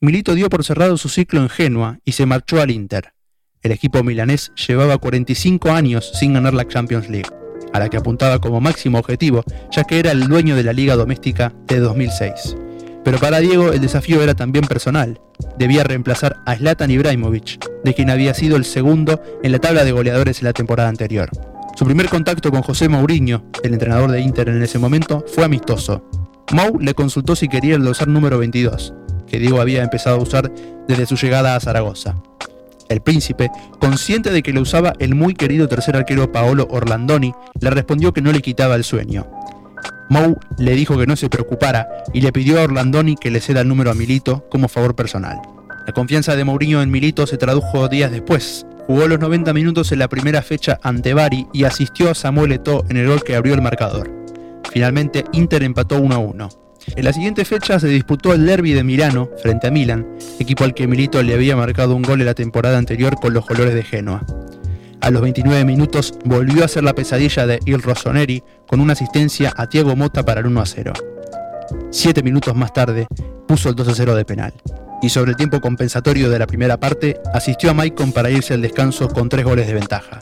Milito 0.00 0.34
dio 0.34 0.48
por 0.48 0.64
cerrado 0.64 0.96
su 0.96 1.10
ciclo 1.10 1.42
en 1.42 1.50
Genoa 1.50 1.98
y 2.02 2.12
se 2.12 2.24
marchó 2.24 2.62
al 2.62 2.70
Inter. 2.70 3.12
El 3.60 3.72
equipo 3.72 4.02
milanés 4.02 4.52
llevaba 4.54 4.96
45 4.96 5.70
años 5.70 6.12
sin 6.14 6.32
ganar 6.32 6.54
la 6.54 6.66
Champions 6.66 7.10
League 7.10 7.28
a 7.74 7.78
la 7.78 7.90
que 7.90 7.98
apuntaba 7.98 8.38
como 8.38 8.62
máximo 8.62 8.98
objetivo, 8.98 9.44
ya 9.70 9.84
que 9.84 9.98
era 9.98 10.12
el 10.12 10.28
dueño 10.28 10.56
de 10.56 10.62
la 10.62 10.72
liga 10.72 10.96
doméstica 10.96 11.52
de 11.66 11.80
2006. 11.80 12.56
Pero 13.04 13.18
para 13.18 13.40
Diego 13.40 13.72
el 13.72 13.80
desafío 13.80 14.22
era 14.22 14.34
también 14.34 14.66
personal. 14.66 15.20
Debía 15.58 15.84
reemplazar 15.84 16.36
a 16.46 16.56
Zlatan 16.56 16.90
Ibrahimovic, 16.90 17.58
de 17.84 17.94
quien 17.94 18.10
había 18.10 18.34
sido 18.34 18.56
el 18.56 18.64
segundo 18.64 19.22
en 19.42 19.52
la 19.52 19.58
tabla 19.58 19.84
de 19.84 19.92
goleadores 19.92 20.38
en 20.38 20.46
la 20.46 20.52
temporada 20.52 20.88
anterior. 20.88 21.28
Su 21.76 21.84
primer 21.84 22.08
contacto 22.08 22.50
con 22.50 22.62
José 22.62 22.88
Mourinho, 22.88 23.44
el 23.62 23.74
entrenador 23.74 24.10
de 24.10 24.20
Inter 24.20 24.48
en 24.48 24.62
ese 24.62 24.78
momento, 24.78 25.24
fue 25.26 25.44
amistoso. 25.44 26.02
Mou 26.52 26.78
le 26.78 26.94
consultó 26.94 27.36
si 27.36 27.48
quería 27.48 27.74
el 27.74 27.82
número 28.06 28.38
22, 28.38 28.94
que 29.26 29.38
Diego 29.38 29.60
había 29.60 29.82
empezado 29.82 30.16
a 30.16 30.22
usar 30.22 30.52
desde 30.86 31.06
su 31.06 31.16
llegada 31.16 31.56
a 31.56 31.60
Zaragoza. 31.60 32.14
El 32.88 33.00
príncipe, 33.00 33.50
consciente 33.80 34.30
de 34.30 34.42
que 34.42 34.52
lo 34.52 34.60
usaba 34.60 34.92
el 34.98 35.14
muy 35.14 35.34
querido 35.34 35.68
tercer 35.68 35.96
arquero 35.96 36.30
Paolo 36.30 36.68
Orlandoni, 36.70 37.32
le 37.60 37.70
respondió 37.70 38.12
que 38.12 38.20
no 38.20 38.30
le 38.30 38.40
quitaba 38.40 38.76
el 38.76 38.84
sueño. 38.84 39.26
Mou 40.08 40.38
le 40.58 40.72
dijo 40.72 40.98
que 40.98 41.06
no 41.06 41.16
se 41.16 41.28
preocupara 41.28 41.88
y 42.12 42.20
le 42.20 42.32
pidió 42.32 42.60
a 42.60 42.64
Orlandoni 42.64 43.16
que 43.16 43.30
le 43.30 43.40
ceda 43.40 43.62
el 43.62 43.68
número 43.68 43.90
a 43.90 43.94
Milito 43.94 44.48
como 44.50 44.68
favor 44.68 44.94
personal. 44.94 45.38
La 45.86 45.92
confianza 45.92 46.36
de 46.36 46.44
Mourinho 46.44 46.82
en 46.82 46.90
Milito 46.90 47.26
se 47.26 47.36
tradujo 47.36 47.88
días 47.88 48.10
después. 48.10 48.66
Jugó 48.86 49.06
los 49.06 49.18
90 49.18 49.52
minutos 49.52 49.92
en 49.92 49.98
la 49.98 50.08
primera 50.08 50.42
fecha 50.42 50.78
ante 50.82 51.14
Bari 51.14 51.46
y 51.52 51.64
asistió 51.64 52.10
a 52.10 52.14
Samuel 52.14 52.52
Eto'o 52.52 52.84
en 52.88 52.96
el 52.96 53.08
gol 53.08 53.22
que 53.22 53.36
abrió 53.36 53.54
el 53.54 53.62
marcador. 53.62 54.10
Finalmente, 54.70 55.24
Inter 55.32 55.62
empató 55.62 56.00
1 56.00 56.14
a 56.14 56.18
1. 56.18 56.48
En 56.96 57.04
la 57.04 57.12
siguiente 57.12 57.44
fecha 57.44 57.80
se 57.80 57.88
disputó 57.88 58.34
el 58.34 58.44
derby 58.44 58.72
de 58.72 58.84
Milano 58.84 59.30
frente 59.42 59.66
a 59.66 59.70
Milan, 59.70 60.06
equipo 60.38 60.64
al 60.64 60.74
que 60.74 60.86
Milito 60.86 61.22
le 61.22 61.34
había 61.34 61.56
marcado 61.56 61.94
un 61.94 62.02
gol 62.02 62.20
en 62.20 62.26
la 62.26 62.34
temporada 62.34 62.76
anterior 62.76 63.16
con 63.16 63.32
los 63.32 63.46
colores 63.46 63.74
de 63.74 63.82
Genoa. 63.82 64.24
A 65.04 65.10
los 65.10 65.20
29 65.20 65.66
minutos 65.66 66.14
volvió 66.24 66.64
a 66.64 66.68
ser 66.68 66.82
la 66.82 66.94
pesadilla 66.94 67.46
de 67.46 67.60
Il 67.66 67.82
Rossoneri 67.82 68.42
con 68.66 68.80
una 68.80 68.94
asistencia 68.94 69.52
a 69.54 69.68
Thiago 69.68 69.94
Mota 69.94 70.24
para 70.24 70.40
el 70.40 70.46
1 70.46 70.62
a 70.62 70.64
0. 70.64 70.92
Siete 71.90 72.22
minutos 72.22 72.56
más 72.56 72.72
tarde 72.72 73.06
puso 73.46 73.68
el 73.68 73.74
2 73.74 73.88
a 73.88 73.94
0 73.94 74.14
de 74.14 74.24
penal. 74.24 74.54
Y 75.02 75.10
sobre 75.10 75.32
el 75.32 75.36
tiempo 75.36 75.60
compensatorio 75.60 76.30
de 76.30 76.38
la 76.38 76.46
primera 76.46 76.80
parte, 76.80 77.20
asistió 77.34 77.70
a 77.70 77.74
Maicon 77.74 78.12
para 78.12 78.30
irse 78.30 78.54
al 78.54 78.62
descanso 78.62 79.10
con 79.10 79.28
tres 79.28 79.44
goles 79.44 79.66
de 79.66 79.74
ventaja. 79.74 80.20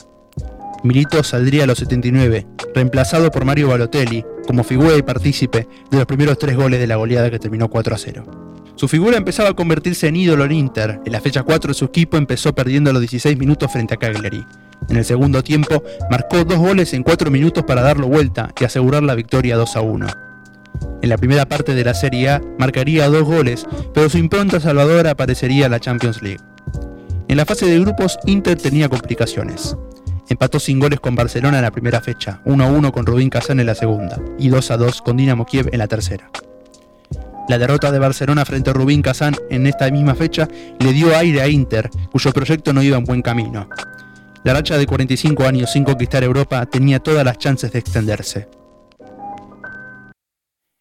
Milito 0.83 1.23
saldría 1.23 1.63
a 1.63 1.67
los 1.67 1.77
79, 1.77 2.45
reemplazado 2.75 3.31
por 3.31 3.45
Mario 3.45 3.69
Balotelli, 3.69 4.25
como 4.45 4.65
figura 4.65 4.97
y 4.97 5.01
partícipe 5.01 5.65
de 5.91 5.97
los 5.97 6.05
primeros 6.05 6.37
tres 6.37 6.57
goles 6.57 6.81
de 6.81 6.87
la 6.87 6.97
goleada 6.97 7.31
que 7.31 7.39
terminó 7.39 7.69
4 7.69 7.95
a 7.95 7.97
0. 7.97 8.52
Su 8.75 8.87
figura 8.87 9.17
empezaba 9.17 9.49
a 9.49 9.53
convertirse 9.53 10.07
en 10.07 10.15
ídolo 10.15 10.45
en 10.45 10.51
Inter. 10.51 10.99
En 11.05 11.11
la 11.11 11.21
fecha 11.21 11.43
4 11.43 11.73
su 11.73 11.85
equipo 11.85 12.17
empezó 12.17 12.53
perdiendo 12.53 12.89
a 12.89 12.93
los 12.93 13.01
16 13.01 13.37
minutos 13.37 13.71
frente 13.71 13.93
a 13.93 13.97
Cagliari. 13.97 14.45
En 14.89 14.97
el 14.97 15.05
segundo 15.05 15.43
tiempo 15.43 15.83
marcó 16.09 16.43
dos 16.43 16.57
goles 16.57 16.93
en 16.93 17.03
4 17.03 17.29
minutos 17.29 17.63
para 17.63 17.81
darlo 17.81 18.07
vuelta 18.07 18.51
y 18.59 18.65
asegurar 18.65 19.03
la 19.03 19.15
victoria 19.15 19.57
2 19.57 19.75
a 19.75 19.81
1. 19.81 20.07
En 21.01 21.09
la 21.09 21.17
primera 21.17 21.45
parte 21.45 21.75
de 21.75 21.83
la 21.83 21.93
Serie 21.93 22.29
A 22.29 22.41
marcaría 22.57 23.09
dos 23.09 23.23
goles, 23.23 23.65
pero 23.93 24.09
su 24.09 24.17
impronta 24.17 24.59
salvadora 24.59 25.11
aparecería 25.11 25.65
en 25.65 25.71
la 25.71 25.79
Champions 25.79 26.21
League. 26.21 26.41
En 27.27 27.37
la 27.37 27.45
fase 27.45 27.65
de 27.65 27.79
grupos 27.79 28.17
Inter 28.25 28.57
tenía 28.57 28.89
complicaciones. 28.89 29.77
Empató 30.29 30.59
sin 30.59 30.79
goles 30.79 30.99
con 30.99 31.15
Barcelona 31.15 31.57
en 31.57 31.63
la 31.63 31.71
primera 31.71 32.01
fecha, 32.01 32.41
1-1 32.45 32.91
con 32.91 33.05
Rubín 33.05 33.29
Kazán 33.29 33.59
en 33.59 33.67
la 33.67 33.75
segunda 33.75 34.19
y 34.39 34.49
2-2 34.49 35.03
con 35.03 35.17
Dinamo 35.17 35.45
Kiev 35.45 35.69
en 35.71 35.79
la 35.79 35.87
tercera. 35.87 36.29
La 37.49 37.57
derrota 37.57 37.91
de 37.91 37.99
Barcelona 37.99 38.45
frente 38.45 38.69
a 38.69 38.73
Rubín 38.73 39.01
Kazán 39.01 39.35
en 39.49 39.67
esta 39.67 39.89
misma 39.91 40.15
fecha 40.15 40.47
le 40.79 40.93
dio 40.93 41.15
aire 41.15 41.41
a 41.41 41.49
Inter, 41.49 41.89
cuyo 42.11 42.31
proyecto 42.31 42.71
no 42.71 42.81
iba 42.81 42.97
en 42.97 43.03
buen 43.03 43.21
camino. 43.21 43.67
La 44.45 44.53
racha 44.53 44.77
de 44.77 44.87
45 44.87 45.43
años 45.45 45.71
sin 45.71 45.83
conquistar 45.83 46.23
Europa 46.23 46.65
tenía 46.65 46.99
todas 46.99 47.25
las 47.25 47.37
chances 47.37 47.71
de 47.71 47.79
extenderse. 47.79 48.47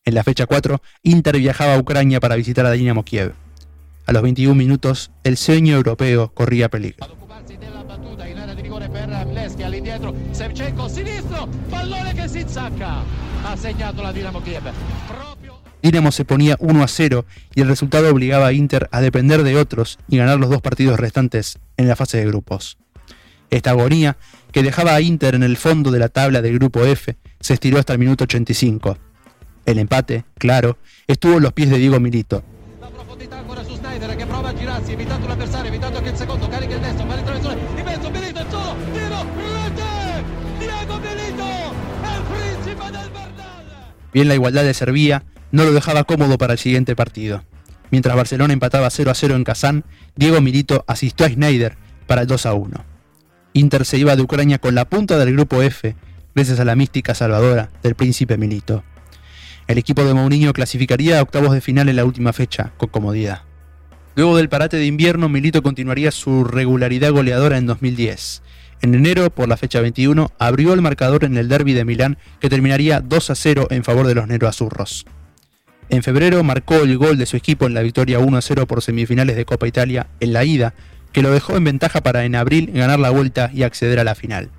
En 0.05 0.15
la 0.15 0.25
fecha 0.25 0.47
4, 0.47 0.81
Inter 1.03 1.39
viajaba 1.39 1.75
a 1.75 1.79
Ucrania 1.79 2.21
para 2.21 2.37
visitar 2.37 2.67
a 2.67 2.73
Dinamo 2.73 3.05
Kiev. 3.05 3.35
A 4.07 4.13
los 4.13 4.23
21 4.23 4.55
minutos, 4.55 5.11
el 5.23 5.37
sueño 5.37 5.77
europeo 5.77 6.33
corría 6.35 6.69
peligro. 6.69 7.07
Dinamo 15.83 16.13
se 16.13 16.25
ponía 16.25 16.57
1 16.61 16.83
a 16.83 16.87
0 16.87 17.27
y 17.57 17.61
el 17.61 17.69
resultado 17.69 18.09
obligaba 18.09 18.47
a 18.47 18.53
Inter 18.53 18.89
a 18.93 19.01
depender 19.01 19.43
de 19.43 19.57
otros 19.57 19.99
y 20.09 20.17
ganar 20.17 20.39
los 20.39 20.49
dos 20.49 20.63
partidos 20.63 21.01
restantes 21.01 21.59
en 21.77 21.89
la 21.89 21.97
fase 21.97 22.19
de 22.19 22.27
grupos. 22.27 22.79
Esta 23.51 23.71
agonía, 23.71 24.17
que 24.53 24.63
dejaba 24.63 24.95
a 24.95 25.01
Inter 25.01 25.35
en 25.35 25.43
el 25.43 25.57
fondo 25.57 25.91
de 25.91 25.99
la 25.99 26.09
tabla 26.09 26.41
del 26.41 26.55
grupo 26.55 26.85
F, 26.85 27.17
se 27.41 27.55
estiró 27.55 27.79
hasta 27.79 27.95
el 27.95 27.99
minuto 27.99 28.25
85. 28.25 28.97
El 29.67 29.79
empate, 29.79 30.25
claro, 30.39 30.79
estuvo 31.09 31.39
en 31.39 31.43
los 31.43 31.53
pies 31.53 31.69
de 31.69 31.79
Diego 31.79 31.99
Milito. 31.99 32.45
Bien 44.13 44.29
la 44.29 44.35
igualdad 44.35 44.63
de 44.63 44.75
Serbia 44.75 45.25
no 45.53 45.65
lo 45.65 45.73
dejaba 45.73 46.05
cómodo 46.05 46.39
para 46.39 46.55
el 46.55 46.59
siguiente 46.59 46.97
partido. 46.97 47.45
Mientras 47.91 48.17
Barcelona 48.17 48.55
empataba 48.55 48.91
0 48.91 49.11
a 49.11 49.15
0 49.15 49.37
en 49.37 49.45
Kazán, 49.45 49.85
Diego 50.17 50.41
Milito 50.41 50.85
asistió 50.89 51.27
a 51.27 51.29
Schneider 51.29 51.77
para 52.07 52.23
el 52.23 52.27
2 52.27 52.47
a 52.47 52.55
1. 52.55 52.85
Inter 53.53 53.85
se 53.85 53.99
iba 53.99 54.17
de 54.17 54.23
Ucrania 54.23 54.59
con 54.59 54.75
la 54.75 54.87
punta 54.87 55.19
del 55.19 55.35
grupo 55.35 55.63
F, 55.63 55.95
gracias 56.35 56.59
a 56.59 56.65
la 56.65 56.75
mística 56.75 57.15
salvadora 57.15 57.69
del 57.83 57.95
príncipe 57.95 58.39
Milito. 58.39 58.83
El 59.69 59.79
equipo 59.79 60.05
de 60.05 60.15
Mourinho 60.15 60.55
clasificaría 60.55 61.19
a 61.19 61.23
octavos 61.23 61.53
de 61.53 61.61
final 61.61 61.89
en 61.89 61.97
la 61.97 62.05
última 62.05 62.33
fecha, 62.33 62.73
con 62.79 62.89
comodidad. 62.89 63.43
Luego 64.15 64.37
del 64.37 64.49
parate 64.49 64.79
de 64.79 64.87
invierno, 64.87 65.29
Milito 65.29 65.63
continuaría 65.63 66.11
su 66.11 66.45
regularidad 66.45 67.13
goleadora 67.13 67.59
en 67.59 67.67
2010. 67.67 68.43
En 68.81 68.95
enero, 68.95 69.31
por 69.31 69.49
la 69.49 69.57
fecha 69.57 69.81
21, 69.81 70.33
abrió 70.39 70.73
el 70.73 70.83
marcador 70.83 71.25
en 71.25 71.37
el 71.37 71.49
derby 71.49 71.73
de 71.73 71.85
Milán, 71.85 72.19
que 72.41 72.49
terminaría 72.49 73.01
2 73.01 73.31
a 73.31 73.35
0 73.35 73.69
en 73.71 73.85
favor 73.85 74.07
de 74.07 74.15
los 74.15 74.27
neroazurros. 74.27 75.07
En 75.89 76.03
febrero 76.03 76.43
marcó 76.43 76.77
el 76.77 76.97
gol 76.97 77.19
de 77.19 77.27
su 77.27 77.37
equipo 77.37 77.67
en 77.67 77.75
la 77.75 77.83
victoria 77.83 78.19
1 78.19 78.37
a 78.37 78.43
0 78.43 78.67
por 78.67 78.83
semifinales 78.83 79.37
de 79.37 79.45
Copa 79.45 79.67
Italia 79.67 80.07
en 80.21 80.33
la 80.33 80.45
ida, 80.45 80.75
que 81.13 81.23
lo 81.23 81.31
dejó 81.31 81.57
en 81.57 81.65
ventaja 81.65 82.01
para 82.01 82.25
en 82.25 82.35
abril 82.35 82.71
ganar 82.73 82.99
la 82.99 83.11
vuelta 83.11 83.51
y 83.53 83.63
acceder 83.63 84.01
a 84.01 84.05
la 84.05 84.15
final. 84.15 84.51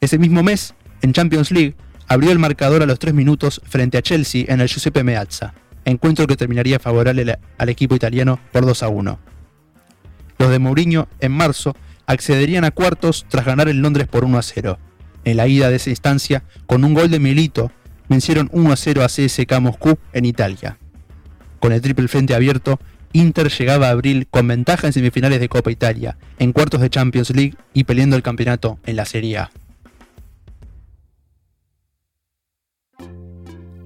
Ese 0.00 0.18
mismo 0.18 0.42
mes, 0.42 0.74
en 1.02 1.12
Champions 1.12 1.52
League, 1.52 1.76
abrió 2.08 2.32
el 2.32 2.38
marcador 2.38 2.82
a 2.82 2.86
los 2.86 2.98
3 2.98 3.14
minutos 3.14 3.60
frente 3.64 3.98
a 3.98 4.02
Chelsea 4.02 4.44
en 4.48 4.60
el 4.60 4.68
Giuseppe 4.68 5.04
Meazza, 5.04 5.54
encuentro 5.84 6.26
que 6.26 6.36
terminaría 6.36 6.78
favorable 6.78 7.38
al 7.58 7.68
equipo 7.68 7.94
italiano 7.94 8.40
por 8.50 8.66
2 8.66 8.82
a 8.82 8.88
1. 8.88 9.18
Los 10.38 10.50
de 10.50 10.58
Mourinho, 10.58 11.08
en 11.20 11.32
marzo, 11.32 11.76
accederían 12.06 12.64
a 12.64 12.72
cuartos 12.72 13.26
tras 13.28 13.46
ganar 13.46 13.68
el 13.68 13.78
Londres 13.78 14.08
por 14.08 14.24
1 14.24 14.38
a 14.38 14.42
0. 14.42 14.78
En 15.24 15.36
la 15.36 15.46
ida 15.46 15.70
de 15.70 15.76
esa 15.76 15.90
instancia, 15.90 16.42
con 16.66 16.84
un 16.84 16.94
gol 16.94 17.10
de 17.10 17.20
Milito, 17.20 17.70
vencieron 18.12 18.50
1 18.52 18.72
a 18.72 18.76
0 18.76 19.02
a 19.02 19.06
CSK 19.06 19.60
Moscú 19.60 19.98
en 20.12 20.26
Italia. 20.26 20.76
Con 21.60 21.72
el 21.72 21.80
triple 21.80 22.08
frente 22.08 22.34
abierto, 22.34 22.78
Inter 23.14 23.50
llegaba 23.50 23.88
a 23.88 23.90
abril 23.90 24.26
con 24.30 24.46
ventaja 24.46 24.86
en 24.86 24.92
semifinales 24.92 25.40
de 25.40 25.48
Copa 25.48 25.70
Italia, 25.70 26.18
en 26.38 26.52
cuartos 26.52 26.80
de 26.80 26.90
Champions 26.90 27.30
League 27.30 27.54
y 27.72 27.84
peleando 27.84 28.16
el 28.16 28.22
campeonato 28.22 28.78
en 28.84 28.96
la 28.96 29.06
Serie 29.06 29.38
A. 29.38 29.50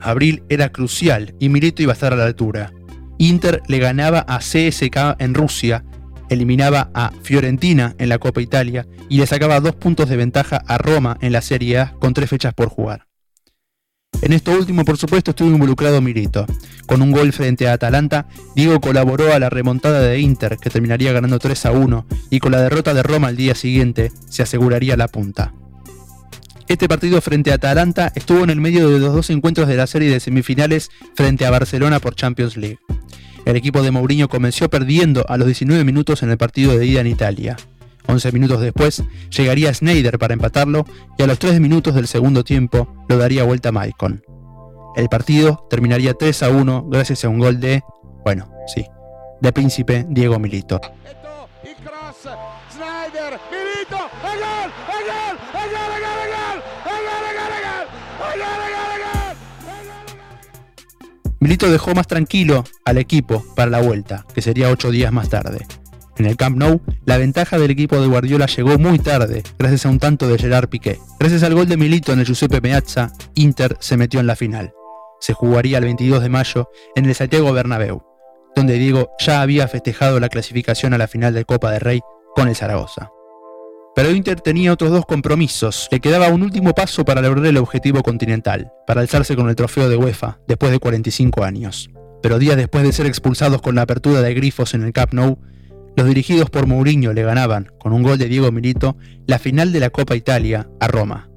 Abril 0.00 0.42
era 0.48 0.70
crucial 0.70 1.34
y 1.38 1.48
Milito 1.48 1.82
iba 1.82 1.92
a 1.92 1.94
estar 1.94 2.12
a 2.12 2.16
la 2.16 2.26
altura. 2.26 2.72
Inter 3.18 3.62
le 3.68 3.78
ganaba 3.78 4.20
a 4.20 4.38
CSK 4.38 5.20
en 5.20 5.34
Rusia, 5.34 5.84
eliminaba 6.28 6.90
a 6.94 7.12
Fiorentina 7.22 7.94
en 7.98 8.08
la 8.08 8.18
Copa 8.18 8.40
Italia 8.40 8.86
y 9.08 9.18
le 9.18 9.26
sacaba 9.26 9.60
dos 9.60 9.76
puntos 9.76 10.08
de 10.08 10.16
ventaja 10.16 10.62
a 10.66 10.78
Roma 10.78 11.16
en 11.20 11.32
la 11.32 11.42
Serie 11.42 11.78
A 11.78 11.94
con 11.98 12.12
tres 12.12 12.28
fechas 12.28 12.54
por 12.54 12.68
jugar. 12.68 13.05
En 14.26 14.32
esto 14.32 14.50
último, 14.50 14.84
por 14.84 14.96
supuesto, 14.96 15.30
estuvo 15.30 15.50
involucrado 15.50 16.00
Milito. 16.00 16.46
Con 16.86 17.00
un 17.00 17.12
gol 17.12 17.32
frente 17.32 17.68
a 17.68 17.74
Atalanta, 17.74 18.26
Diego 18.56 18.80
colaboró 18.80 19.32
a 19.32 19.38
la 19.38 19.50
remontada 19.50 20.00
de 20.00 20.18
Inter, 20.18 20.56
que 20.56 20.68
terminaría 20.68 21.12
ganando 21.12 21.38
3 21.38 21.66
a 21.66 21.70
1, 21.70 22.06
y 22.30 22.40
con 22.40 22.50
la 22.50 22.60
derrota 22.60 22.92
de 22.92 23.04
Roma 23.04 23.28
al 23.28 23.36
día 23.36 23.54
siguiente, 23.54 24.10
se 24.28 24.42
aseguraría 24.42 24.96
la 24.96 25.06
punta. 25.06 25.54
Este 26.66 26.88
partido 26.88 27.20
frente 27.20 27.52
a 27.52 27.54
Atalanta 27.54 28.10
estuvo 28.16 28.42
en 28.42 28.50
el 28.50 28.60
medio 28.60 28.90
de 28.90 28.98
los 28.98 29.14
dos 29.14 29.30
encuentros 29.30 29.68
de 29.68 29.76
la 29.76 29.86
serie 29.86 30.10
de 30.10 30.18
semifinales 30.18 30.90
frente 31.14 31.46
a 31.46 31.50
Barcelona 31.50 32.00
por 32.00 32.16
Champions 32.16 32.56
League. 32.56 32.80
El 33.44 33.54
equipo 33.54 33.82
de 33.82 33.92
Mourinho 33.92 34.28
comenzó 34.28 34.68
perdiendo 34.68 35.24
a 35.28 35.36
los 35.36 35.46
19 35.46 35.84
minutos 35.84 36.24
en 36.24 36.30
el 36.30 36.36
partido 36.36 36.76
de 36.76 36.84
ida 36.84 37.00
en 37.00 37.06
Italia. 37.06 37.56
11 38.08 38.32
minutos 38.32 38.60
después 38.60 39.02
llegaría 39.30 39.74
Snyder 39.74 40.18
para 40.18 40.34
empatarlo 40.34 40.84
y 41.18 41.22
a 41.22 41.26
los 41.26 41.38
3 41.38 41.60
minutos 41.60 41.94
del 41.94 42.06
segundo 42.06 42.44
tiempo 42.44 42.88
lo 43.08 43.18
daría 43.18 43.44
vuelta 43.44 43.72
Maicon. 43.72 44.22
El 44.96 45.08
partido 45.08 45.66
terminaría 45.68 46.14
3 46.14 46.42
a 46.44 46.50
1 46.50 46.86
gracias 46.88 47.24
a 47.24 47.28
un 47.28 47.38
gol 47.38 47.60
de, 47.60 47.82
bueno, 48.24 48.50
sí, 48.66 48.86
de 49.40 49.52
príncipe 49.52 50.06
Diego 50.08 50.38
Milito. 50.38 50.80
Milito 61.38 61.70
dejó 61.70 61.94
más 61.94 62.06
tranquilo 62.06 62.64
al 62.84 62.98
equipo 62.98 63.44
para 63.54 63.70
la 63.70 63.80
vuelta, 63.80 64.24
que 64.34 64.42
sería 64.42 64.70
8 64.70 64.90
días 64.90 65.12
más 65.12 65.28
tarde. 65.28 65.66
En 66.18 66.24
el 66.24 66.36
Camp 66.36 66.56
Nou, 66.56 66.80
la 67.04 67.18
ventaja 67.18 67.58
del 67.58 67.70
equipo 67.70 68.00
de 68.00 68.06
Guardiola 68.06 68.46
llegó 68.46 68.78
muy 68.78 68.98
tarde, 68.98 69.42
gracias 69.58 69.84
a 69.84 69.90
un 69.90 69.98
tanto 69.98 70.26
de 70.28 70.38
Gerard 70.38 70.68
Piqué. 70.68 70.98
Gracias 71.18 71.42
al 71.42 71.54
gol 71.54 71.68
de 71.68 71.76
Milito 71.76 72.12
en 72.12 72.20
el 72.20 72.26
Giuseppe 72.26 72.62
Meazza, 72.62 73.12
Inter 73.34 73.76
se 73.80 73.98
metió 73.98 74.20
en 74.20 74.26
la 74.26 74.34
final. 74.34 74.72
Se 75.20 75.34
jugaría 75.34 75.76
el 75.78 75.84
22 75.84 76.22
de 76.22 76.28
mayo 76.30 76.70
en 76.94 77.04
el 77.04 77.14
Santiago 77.14 77.52
Bernabéu, 77.52 78.02
donde 78.54 78.78
Diego 78.78 79.10
ya 79.18 79.42
había 79.42 79.68
festejado 79.68 80.18
la 80.18 80.30
clasificación 80.30 80.94
a 80.94 80.98
la 80.98 81.06
final 81.06 81.34
de 81.34 81.44
Copa 81.44 81.70
de 81.70 81.80
Rey 81.80 82.00
con 82.34 82.48
el 82.48 82.56
Zaragoza. 82.56 83.10
Pero 83.94 84.10
Inter 84.10 84.40
tenía 84.40 84.72
otros 84.72 84.90
dos 84.90 85.06
compromisos. 85.06 85.88
Le 85.90 86.00
quedaba 86.00 86.28
un 86.28 86.42
último 86.42 86.74
paso 86.74 87.04
para 87.04 87.22
lograr 87.22 87.46
el 87.46 87.56
objetivo 87.56 88.02
continental, 88.02 88.70
para 88.86 89.00
alzarse 89.02 89.36
con 89.36 89.48
el 89.48 89.56
trofeo 89.56 89.88
de 89.88 89.96
UEFA 89.96 90.38
después 90.46 90.72
de 90.72 90.78
45 90.78 91.44
años. 91.44 91.90
Pero 92.22 92.38
días 92.38 92.56
después 92.56 92.84
de 92.84 92.92
ser 92.92 93.06
expulsados 93.06 93.62
con 93.62 93.74
la 93.74 93.82
apertura 93.82 94.22
de 94.22 94.34
grifos 94.34 94.74
en 94.74 94.82
el 94.82 94.92
Camp 94.92 95.14
Nou, 95.14 95.38
los 95.96 96.06
dirigidos 96.06 96.50
por 96.50 96.66
Mourinho 96.66 97.14
le 97.14 97.22
ganaban, 97.22 97.72
con 97.78 97.92
un 97.94 98.02
gol 98.02 98.18
de 98.18 98.28
Diego 98.28 98.52
Milito, 98.52 98.96
la 99.26 99.38
final 99.38 99.72
de 99.72 99.80
la 99.80 99.90
Copa 99.90 100.14
Italia 100.14 100.68
a 100.78 100.88
Roma. 100.88 101.30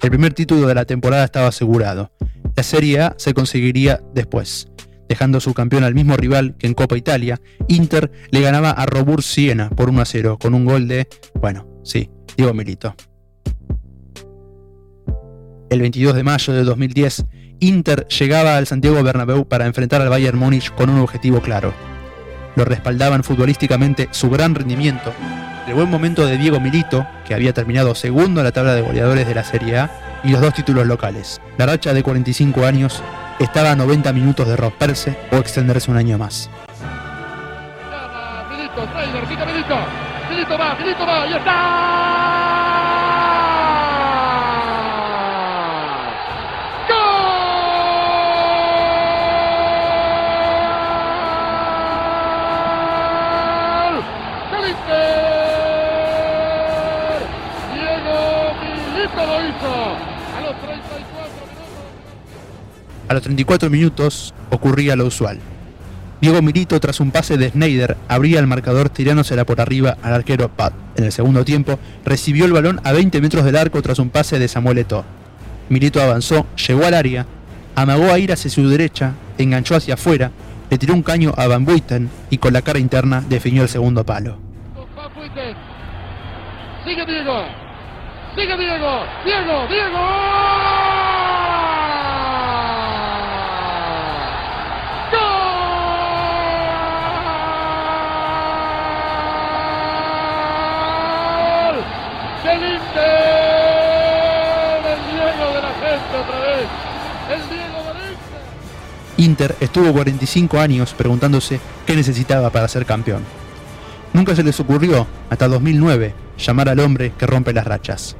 El 0.00 0.10
primer 0.10 0.34
título 0.34 0.66
de 0.66 0.74
la 0.74 0.84
temporada 0.84 1.24
estaba 1.24 1.46
asegurado. 1.46 2.10
La 2.56 2.64
Serie 2.64 3.00
A 3.00 3.14
se 3.18 3.34
conseguiría 3.34 4.02
después. 4.12 4.68
Dejando 5.08 5.38
su 5.38 5.54
campeón 5.54 5.84
al 5.84 5.94
mismo 5.94 6.16
rival 6.16 6.56
que 6.58 6.66
en 6.66 6.74
Copa 6.74 6.96
Italia, 6.96 7.40
Inter 7.68 8.10
le 8.30 8.40
ganaba 8.40 8.70
a 8.72 8.86
Robur 8.86 9.22
Siena 9.22 9.70
por 9.70 9.88
1 9.88 10.02
a 10.02 10.04
0 10.04 10.38
con 10.40 10.54
un 10.54 10.64
gol 10.64 10.88
de, 10.88 11.06
bueno, 11.40 11.68
sí, 11.84 12.10
Diego 12.36 12.52
Milito. 12.54 12.96
El 15.72 15.80
22 15.80 16.14
de 16.14 16.22
mayo 16.22 16.52
de 16.52 16.64
2010, 16.64 17.24
Inter 17.60 18.06
llegaba 18.08 18.58
al 18.58 18.66
Santiago 18.66 19.02
Bernabéu 19.02 19.48
para 19.48 19.64
enfrentar 19.64 20.02
al 20.02 20.10
Bayern 20.10 20.38
Múnich 20.38 20.70
con 20.74 20.90
un 20.90 21.00
objetivo 21.00 21.40
claro. 21.40 21.72
Lo 22.56 22.66
respaldaban 22.66 23.24
futbolísticamente 23.24 24.06
su 24.10 24.28
gran 24.28 24.54
rendimiento, 24.54 25.14
el 25.66 25.72
buen 25.72 25.88
momento 25.88 26.26
de 26.26 26.36
Diego 26.36 26.60
Milito, 26.60 27.06
que 27.26 27.32
había 27.32 27.54
terminado 27.54 27.94
segundo 27.94 28.42
en 28.42 28.44
la 28.44 28.52
tabla 28.52 28.74
de 28.74 28.82
goleadores 28.82 29.26
de 29.26 29.34
la 29.34 29.44
Serie 29.44 29.78
A, 29.78 30.20
y 30.22 30.32
los 30.32 30.42
dos 30.42 30.52
títulos 30.52 30.86
locales. 30.86 31.40
La 31.56 31.64
racha 31.64 31.94
de 31.94 32.02
45 32.02 32.66
años 32.66 33.02
estaba 33.40 33.70
a 33.70 33.76
90 33.76 34.12
minutos 34.12 34.46
de 34.46 34.56
romperse 34.58 35.16
o 35.30 35.36
extenderse 35.36 35.90
un 35.90 35.96
año 35.96 36.18
más. 36.18 36.50
A 63.12 63.14
los 63.14 63.24
34 63.24 63.68
minutos 63.68 64.32
ocurría 64.48 64.96
lo 64.96 65.04
usual. 65.04 65.38
Diego 66.22 66.40
Milito, 66.40 66.80
tras 66.80 66.98
un 66.98 67.10
pase 67.10 67.36
de 67.36 67.50
Snyder, 67.50 67.98
abría 68.08 68.40
el 68.40 68.46
marcador 68.46 68.88
tirándosela 68.88 69.44
por 69.44 69.60
arriba 69.60 69.98
al 70.02 70.14
arquero 70.14 70.48
Pat. 70.48 70.72
En 70.96 71.04
el 71.04 71.12
segundo 71.12 71.44
tiempo, 71.44 71.78
recibió 72.06 72.46
el 72.46 72.54
balón 72.54 72.80
a 72.84 72.92
20 72.92 73.20
metros 73.20 73.44
del 73.44 73.56
arco 73.56 73.82
tras 73.82 73.98
un 73.98 74.08
pase 74.08 74.38
de 74.38 74.48
Samuel 74.48 74.78
Eto'o. 74.78 75.04
Milito 75.68 76.00
avanzó, 76.00 76.46
llegó 76.66 76.86
al 76.86 76.94
área, 76.94 77.26
amagó 77.74 78.10
a 78.10 78.18
ir 78.18 78.32
hacia 78.32 78.50
su 78.50 78.66
derecha, 78.66 79.12
enganchó 79.36 79.76
hacia 79.76 79.92
afuera, 79.92 80.30
le 80.70 80.78
tiró 80.78 80.94
un 80.94 81.02
caño 81.02 81.34
a 81.36 81.46
Van 81.48 81.66
Buiten 81.66 82.08
y 82.30 82.38
con 82.38 82.54
la 82.54 82.62
cara 82.62 82.78
interna 82.78 83.22
definió 83.28 83.62
el 83.62 83.68
segundo 83.68 84.06
palo. 84.06 84.38
Sigue 86.86 87.04
Diego. 87.04 87.44
Sigue 88.34 88.56
Diego. 88.56 89.04
Diego, 89.26 89.68
Diego. 89.68 90.41
Inter 109.22 109.54
estuvo 109.60 109.92
45 109.92 110.58
años 110.58 110.94
preguntándose 110.94 111.60
qué 111.86 111.94
necesitaba 111.94 112.50
para 112.50 112.66
ser 112.66 112.84
campeón. 112.84 113.22
Nunca 114.12 114.34
se 114.34 114.42
les 114.42 114.58
ocurrió, 114.58 115.06
hasta 115.30 115.46
2009, 115.46 116.12
llamar 116.38 116.68
al 116.68 116.80
hombre 116.80 117.12
que 117.16 117.26
rompe 117.26 117.52
las 117.52 117.64
rachas. 117.64 118.16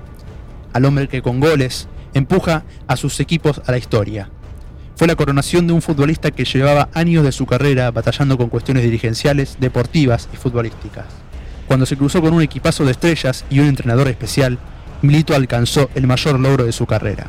Al 0.73 0.85
hombre 0.85 1.09
que 1.09 1.21
con 1.21 1.41
goles 1.41 1.89
empuja 2.15 2.63
a 2.87 2.97
sus 2.97 3.19
equipos 3.19 3.61
a 3.67 3.73
la 3.73 3.79
historia. 3.79 4.31
Fue 4.95 5.09
la 5.09 5.17
coronación 5.17 5.67
de 5.67 5.73
un 5.73 5.83
futbolista 5.83 6.31
que 6.31 6.45
llevaba 6.45 6.89
años 6.95 7.25
de 7.25 7.33
su 7.33 7.47
carrera 7.47 7.91
batallando 7.91 8.39
con 8.39 8.49
cuestiones 8.49 8.85
dirigenciales, 8.85 9.57
deportivas 9.59 10.29
y 10.33 10.37
futbolísticas. 10.37 11.07
Cuando 11.67 11.85
se 11.85 11.97
cruzó 11.97 12.21
con 12.23 12.33
un 12.33 12.43
equipazo 12.43 12.85
de 12.85 12.93
estrellas 12.93 13.45
y 13.51 13.59
un 13.59 13.67
entrenador 13.67 14.07
especial, 14.07 14.59
Milito 15.03 15.35
alcanzó 15.35 15.91
el 15.97 16.07
mayor 16.07 16.39
logro 16.39 16.65
de 16.65 16.73
su 16.73 16.87
carrera. 16.87 17.27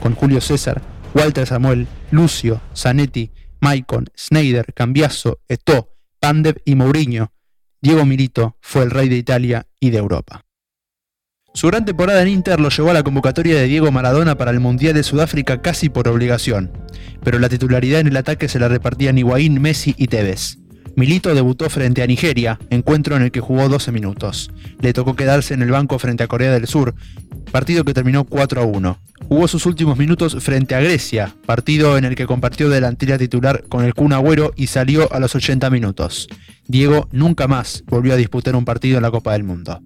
Con 0.00 0.14
Julio 0.14 0.40
César, 0.40 0.82
Walter 1.14 1.46
Samuel, 1.46 1.86
Lucio, 2.10 2.60
Zanetti, 2.74 3.30
Maicon, 3.60 4.06
Schneider, 4.16 4.72
Cambiaso, 4.74 5.40
Eto'o, 5.48 5.88
Pandev 6.18 6.60
y 6.64 6.74
Mourinho, 6.74 7.32
Diego 7.80 8.06
Milito 8.06 8.56
fue 8.60 8.84
el 8.84 8.90
rey 8.90 9.08
de 9.08 9.16
Italia 9.16 9.66
y 9.80 9.90
de 9.90 9.98
Europa. 9.98 10.44
Su 11.52 11.66
gran 11.66 11.84
temporada 11.84 12.22
en 12.22 12.28
Inter 12.28 12.60
lo 12.60 12.70
llevó 12.70 12.90
a 12.90 12.94
la 12.94 13.02
convocatoria 13.02 13.56
de 13.56 13.66
Diego 13.66 13.90
Maradona 13.90 14.38
para 14.38 14.52
el 14.52 14.60
Mundial 14.60 14.94
de 14.94 15.02
Sudáfrica 15.02 15.60
casi 15.60 15.90
por 15.90 16.08
obligación, 16.08 16.70
pero 17.22 17.38
la 17.38 17.48
titularidad 17.48 18.00
en 18.00 18.06
el 18.06 18.16
ataque 18.16 18.48
se 18.48 18.58
la 18.58 18.68
repartían 18.68 19.18
Higuaín, 19.18 19.60
Messi 19.60 19.94
y 19.98 20.06
Tevez. 20.06 20.58
Milito 20.94 21.34
debutó 21.34 21.68
frente 21.70 22.02
a 22.02 22.06
Nigeria, 22.06 22.58
encuentro 22.70 23.16
en 23.16 23.22
el 23.22 23.30
que 23.32 23.40
jugó 23.40 23.68
12 23.68 23.92
minutos. 23.92 24.50
Le 24.80 24.92
tocó 24.92 25.16
quedarse 25.16 25.54
en 25.54 25.62
el 25.62 25.70
banco 25.70 25.98
frente 25.98 26.22
a 26.22 26.28
Corea 26.28 26.52
del 26.52 26.66
Sur, 26.66 26.94
partido 27.52 27.84
que 27.84 27.94
terminó 27.94 28.24
4 28.24 28.62
a 28.62 28.64
1. 28.64 28.98
Jugó 29.28 29.46
sus 29.46 29.66
últimos 29.66 29.98
minutos 29.98 30.36
frente 30.40 30.74
a 30.74 30.80
Grecia, 30.80 31.36
partido 31.46 31.96
en 31.96 32.04
el 32.04 32.16
que 32.16 32.26
compartió 32.26 32.68
delantera 32.68 33.18
titular 33.18 33.64
con 33.68 33.84
el 33.84 33.94
Kun 33.94 34.12
Agüero 34.12 34.52
y 34.56 34.66
salió 34.66 35.12
a 35.12 35.20
los 35.20 35.34
80 35.34 35.70
minutos. 35.70 36.28
Diego 36.66 37.08
nunca 37.12 37.46
más 37.46 37.84
volvió 37.86 38.14
a 38.14 38.16
disputar 38.16 38.56
un 38.56 38.64
partido 38.64 38.96
en 38.96 39.02
la 39.02 39.10
Copa 39.10 39.34
del 39.34 39.44
Mundo. 39.44 39.80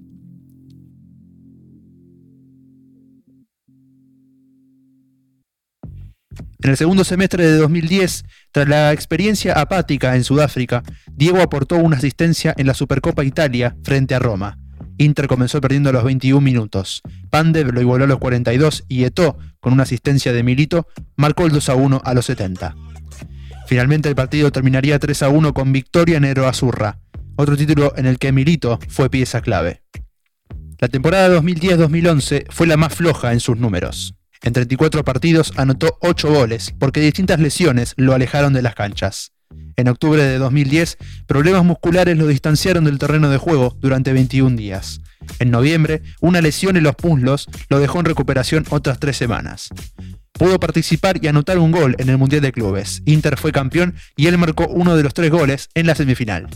En 6.62 6.70
el 6.70 6.76
segundo 6.76 7.04
semestre 7.04 7.46
de 7.46 7.58
2010, 7.58 8.24
tras 8.50 8.68
la 8.68 8.92
experiencia 8.92 9.60
apática 9.60 10.16
en 10.16 10.24
Sudáfrica, 10.24 10.82
Diego 11.12 11.40
aportó 11.40 11.76
una 11.76 11.96
asistencia 11.96 12.54
en 12.56 12.66
la 12.66 12.74
Supercopa 12.74 13.24
Italia 13.24 13.76
frente 13.82 14.14
a 14.14 14.18
Roma. 14.18 14.58
Inter 14.98 15.26
comenzó 15.26 15.60
perdiendo 15.60 15.90
a 15.90 15.92
los 15.92 16.04
21 16.04 16.40
minutos. 16.40 17.02
Pandev 17.30 17.72
lo 17.72 17.80
igualó 17.80 18.04
a 18.04 18.08
los 18.08 18.18
42 18.18 18.84
y 18.88 19.04
Eto'o, 19.04 19.38
con 19.60 19.72
una 19.72 19.82
asistencia 19.82 20.32
de 20.32 20.42
Milito, 20.42 20.86
marcó 21.16 21.46
el 21.46 21.52
2 21.52 21.68
a 21.68 21.74
1 21.74 22.02
a 22.04 22.14
los 22.14 22.26
70. 22.26 22.74
Finalmente 23.66 24.08
el 24.08 24.14
partido 24.14 24.52
terminaría 24.52 24.98
3 24.98 25.22
a 25.24 25.28
1 25.28 25.52
con 25.52 25.72
victoria 25.72 26.20
Nero 26.20 26.46
Azurra, 26.46 26.98
otro 27.36 27.56
título 27.56 27.92
en 27.96 28.06
el 28.06 28.18
que 28.18 28.32
Milito 28.32 28.78
fue 28.88 29.10
pieza 29.10 29.40
clave. 29.40 29.82
La 30.78 30.88
temporada 30.88 31.40
2010-2011 31.40 32.46
fue 32.50 32.66
la 32.66 32.76
más 32.76 32.94
floja 32.94 33.32
en 33.32 33.40
sus 33.40 33.56
números. 33.56 34.14
En 34.42 34.52
34 34.52 35.04
partidos 35.04 35.52
anotó 35.56 35.96
8 36.00 36.32
goles, 36.32 36.74
porque 36.78 37.00
distintas 37.00 37.40
lesiones 37.40 37.94
lo 37.96 38.14
alejaron 38.14 38.52
de 38.52 38.62
las 38.62 38.74
canchas. 38.74 39.32
En 39.76 39.88
octubre 39.88 40.22
de 40.22 40.38
2010, 40.38 40.96
problemas 41.26 41.64
musculares 41.64 42.16
lo 42.16 42.26
distanciaron 42.26 42.84
del 42.84 42.98
terreno 42.98 43.28
de 43.28 43.36
juego 43.36 43.76
durante 43.80 44.12
21 44.12 44.56
días. 44.56 45.00
En 45.38 45.50
noviembre, 45.50 46.02
una 46.20 46.40
lesión 46.40 46.76
en 46.76 46.84
los 46.84 46.94
muslos 47.02 47.46
lo 47.68 47.78
dejó 47.78 47.98
en 48.00 48.06
recuperación 48.06 48.64
otras 48.70 48.98
tres 48.98 49.16
semanas. 49.16 49.68
Pudo 50.32 50.58
participar 50.58 51.18
y 51.22 51.28
anotar 51.28 51.58
un 51.58 51.72
gol 51.72 51.94
en 51.98 52.08
el 52.08 52.18
Mundial 52.18 52.42
de 52.42 52.52
Clubes. 52.52 53.02
Inter 53.06 53.36
fue 53.36 53.52
campeón 53.52 53.94
y 54.16 54.26
él 54.26 54.38
marcó 54.38 54.66
uno 54.68 54.96
de 54.96 55.02
los 55.02 55.14
tres 55.14 55.30
goles 55.30 55.68
en 55.74 55.86
la 55.86 55.94
semifinal. 55.94 56.48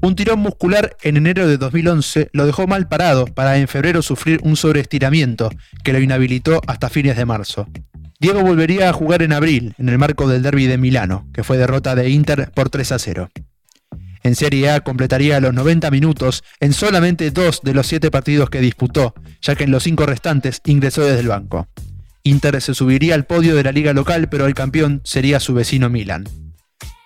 Un 0.00 0.16
tirón 0.16 0.40
muscular 0.40 0.96
en 1.02 1.16
enero 1.16 1.46
de 1.46 1.58
2011 1.58 2.30
lo 2.32 2.46
dejó 2.46 2.66
mal 2.66 2.88
parado 2.88 3.26
para 3.26 3.58
en 3.58 3.68
febrero 3.68 4.02
sufrir 4.02 4.40
un 4.42 4.56
sobreestiramiento 4.56 5.50
que 5.84 5.92
lo 5.92 6.00
inhabilitó 6.00 6.60
hasta 6.66 6.88
fines 6.88 7.16
de 7.16 7.24
marzo. 7.24 7.68
Diego 8.22 8.40
volvería 8.40 8.88
a 8.88 8.92
jugar 8.92 9.20
en 9.22 9.32
abril, 9.32 9.74
en 9.78 9.88
el 9.88 9.98
marco 9.98 10.28
del 10.28 10.44
derby 10.44 10.68
de 10.68 10.78
Milano, 10.78 11.26
que 11.34 11.42
fue 11.42 11.58
derrota 11.58 11.96
de 11.96 12.08
Inter 12.08 12.52
por 12.54 12.70
3 12.70 12.92
a 12.92 12.98
0. 13.00 13.28
En 14.22 14.36
Serie 14.36 14.70
A 14.70 14.80
completaría 14.82 15.40
los 15.40 15.52
90 15.52 15.90
minutos 15.90 16.44
en 16.60 16.72
solamente 16.72 17.32
dos 17.32 17.62
de 17.64 17.74
los 17.74 17.88
siete 17.88 18.12
partidos 18.12 18.48
que 18.48 18.60
disputó, 18.60 19.12
ya 19.40 19.56
que 19.56 19.64
en 19.64 19.72
los 19.72 19.82
cinco 19.82 20.06
restantes 20.06 20.60
ingresó 20.64 21.04
desde 21.04 21.18
el 21.18 21.26
banco. 21.26 21.66
Inter 22.22 22.62
se 22.62 22.74
subiría 22.74 23.16
al 23.16 23.24
podio 23.26 23.56
de 23.56 23.64
la 23.64 23.72
liga 23.72 23.92
local, 23.92 24.28
pero 24.28 24.46
el 24.46 24.54
campeón 24.54 25.00
sería 25.02 25.40
su 25.40 25.52
vecino 25.54 25.90
Milan. 25.90 26.28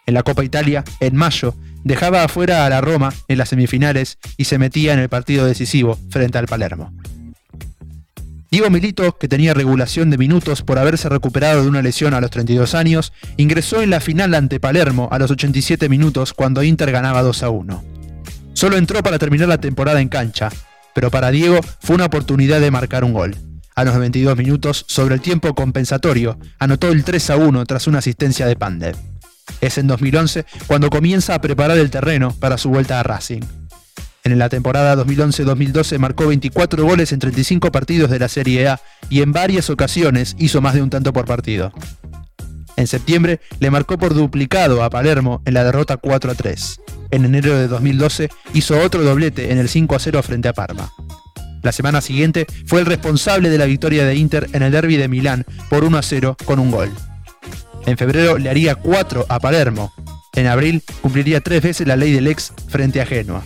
En 0.04 0.12
la 0.12 0.22
Copa 0.22 0.44
Italia, 0.44 0.84
en 1.00 1.16
mayo, 1.16 1.54
dejaba 1.82 2.24
afuera 2.24 2.66
a 2.66 2.68
la 2.68 2.82
Roma 2.82 3.14
en 3.28 3.38
las 3.38 3.48
semifinales 3.48 4.18
y 4.36 4.44
se 4.44 4.58
metía 4.58 4.92
en 4.92 4.98
el 4.98 5.08
partido 5.08 5.46
decisivo 5.46 5.98
frente 6.10 6.36
al 6.36 6.46
Palermo. 6.46 6.92
Diego 8.56 8.70
Milito, 8.70 9.18
que 9.18 9.28
tenía 9.28 9.52
regulación 9.52 10.08
de 10.08 10.16
minutos 10.16 10.62
por 10.62 10.78
haberse 10.78 11.10
recuperado 11.10 11.60
de 11.60 11.68
una 11.68 11.82
lesión 11.82 12.14
a 12.14 12.22
los 12.22 12.30
32 12.30 12.74
años, 12.74 13.12
ingresó 13.36 13.82
en 13.82 13.90
la 13.90 14.00
final 14.00 14.32
ante 14.32 14.60
Palermo 14.60 15.10
a 15.12 15.18
los 15.18 15.30
87 15.30 15.90
minutos 15.90 16.32
cuando 16.32 16.62
Inter 16.62 16.90
ganaba 16.90 17.20
2 17.20 17.42
a 17.42 17.50
1. 17.50 17.84
Solo 18.54 18.78
entró 18.78 19.02
para 19.02 19.18
terminar 19.18 19.48
la 19.48 19.60
temporada 19.60 20.00
en 20.00 20.08
cancha, 20.08 20.48
pero 20.94 21.10
para 21.10 21.30
Diego 21.30 21.60
fue 21.80 21.96
una 21.96 22.06
oportunidad 22.06 22.58
de 22.62 22.70
marcar 22.70 23.04
un 23.04 23.12
gol. 23.12 23.36
A 23.74 23.84
los 23.84 23.92
92 23.92 24.34
minutos, 24.38 24.86
sobre 24.88 25.16
el 25.16 25.20
tiempo 25.20 25.54
compensatorio, 25.54 26.38
anotó 26.58 26.88
el 26.88 27.04
3 27.04 27.28
a 27.28 27.36
1 27.36 27.66
tras 27.66 27.86
una 27.86 27.98
asistencia 27.98 28.46
de 28.46 28.56
Pandev. 28.56 28.96
Es 29.60 29.76
en 29.76 29.86
2011 29.86 30.46
cuando 30.66 30.88
comienza 30.88 31.34
a 31.34 31.42
preparar 31.42 31.76
el 31.76 31.90
terreno 31.90 32.34
para 32.40 32.56
su 32.56 32.70
vuelta 32.70 33.00
a 33.00 33.02
Racing. 33.02 33.42
En 34.26 34.40
la 34.40 34.48
temporada 34.48 34.96
2011-2012 34.96 36.00
marcó 36.00 36.26
24 36.26 36.84
goles 36.84 37.12
en 37.12 37.20
35 37.20 37.70
partidos 37.70 38.10
de 38.10 38.18
la 38.18 38.26
Serie 38.26 38.66
A 38.66 38.80
y 39.08 39.22
en 39.22 39.30
varias 39.30 39.70
ocasiones 39.70 40.34
hizo 40.36 40.60
más 40.60 40.74
de 40.74 40.82
un 40.82 40.90
tanto 40.90 41.12
por 41.12 41.26
partido. 41.26 41.72
En 42.76 42.88
septiembre 42.88 43.38
le 43.60 43.70
marcó 43.70 43.98
por 43.98 44.14
duplicado 44.14 44.82
a 44.82 44.90
Palermo 44.90 45.42
en 45.44 45.54
la 45.54 45.62
derrota 45.62 45.96
4 45.96 46.32
a 46.32 46.34
3. 46.34 46.80
En 47.12 47.24
enero 47.24 47.56
de 47.56 47.68
2012 47.68 48.28
hizo 48.52 48.80
otro 48.80 49.04
doblete 49.04 49.52
en 49.52 49.58
el 49.58 49.68
5 49.68 49.94
a 49.94 50.00
0 50.00 50.20
frente 50.24 50.48
a 50.48 50.52
Parma. 50.52 50.90
La 51.62 51.70
semana 51.70 52.00
siguiente 52.00 52.46
fue 52.66 52.80
el 52.80 52.86
responsable 52.86 53.48
de 53.48 53.58
la 53.58 53.66
victoria 53.66 54.04
de 54.04 54.16
Inter 54.16 54.48
en 54.52 54.64
el 54.64 54.72
derby 54.72 54.96
de 54.96 55.06
Milán 55.06 55.46
por 55.70 55.84
1 55.84 55.98
a 55.98 56.02
0 56.02 56.36
con 56.44 56.58
un 56.58 56.72
gol. 56.72 56.90
En 57.86 57.96
febrero 57.96 58.38
le 58.38 58.50
haría 58.50 58.74
4 58.74 59.26
a 59.28 59.38
Palermo. 59.38 59.92
En 60.34 60.48
abril 60.48 60.82
cumpliría 61.00 61.40
tres 61.40 61.62
veces 61.62 61.86
la 61.86 61.94
ley 61.94 62.10
del 62.10 62.26
ex 62.26 62.52
frente 62.68 63.00
a 63.00 63.06
Genoa. 63.06 63.44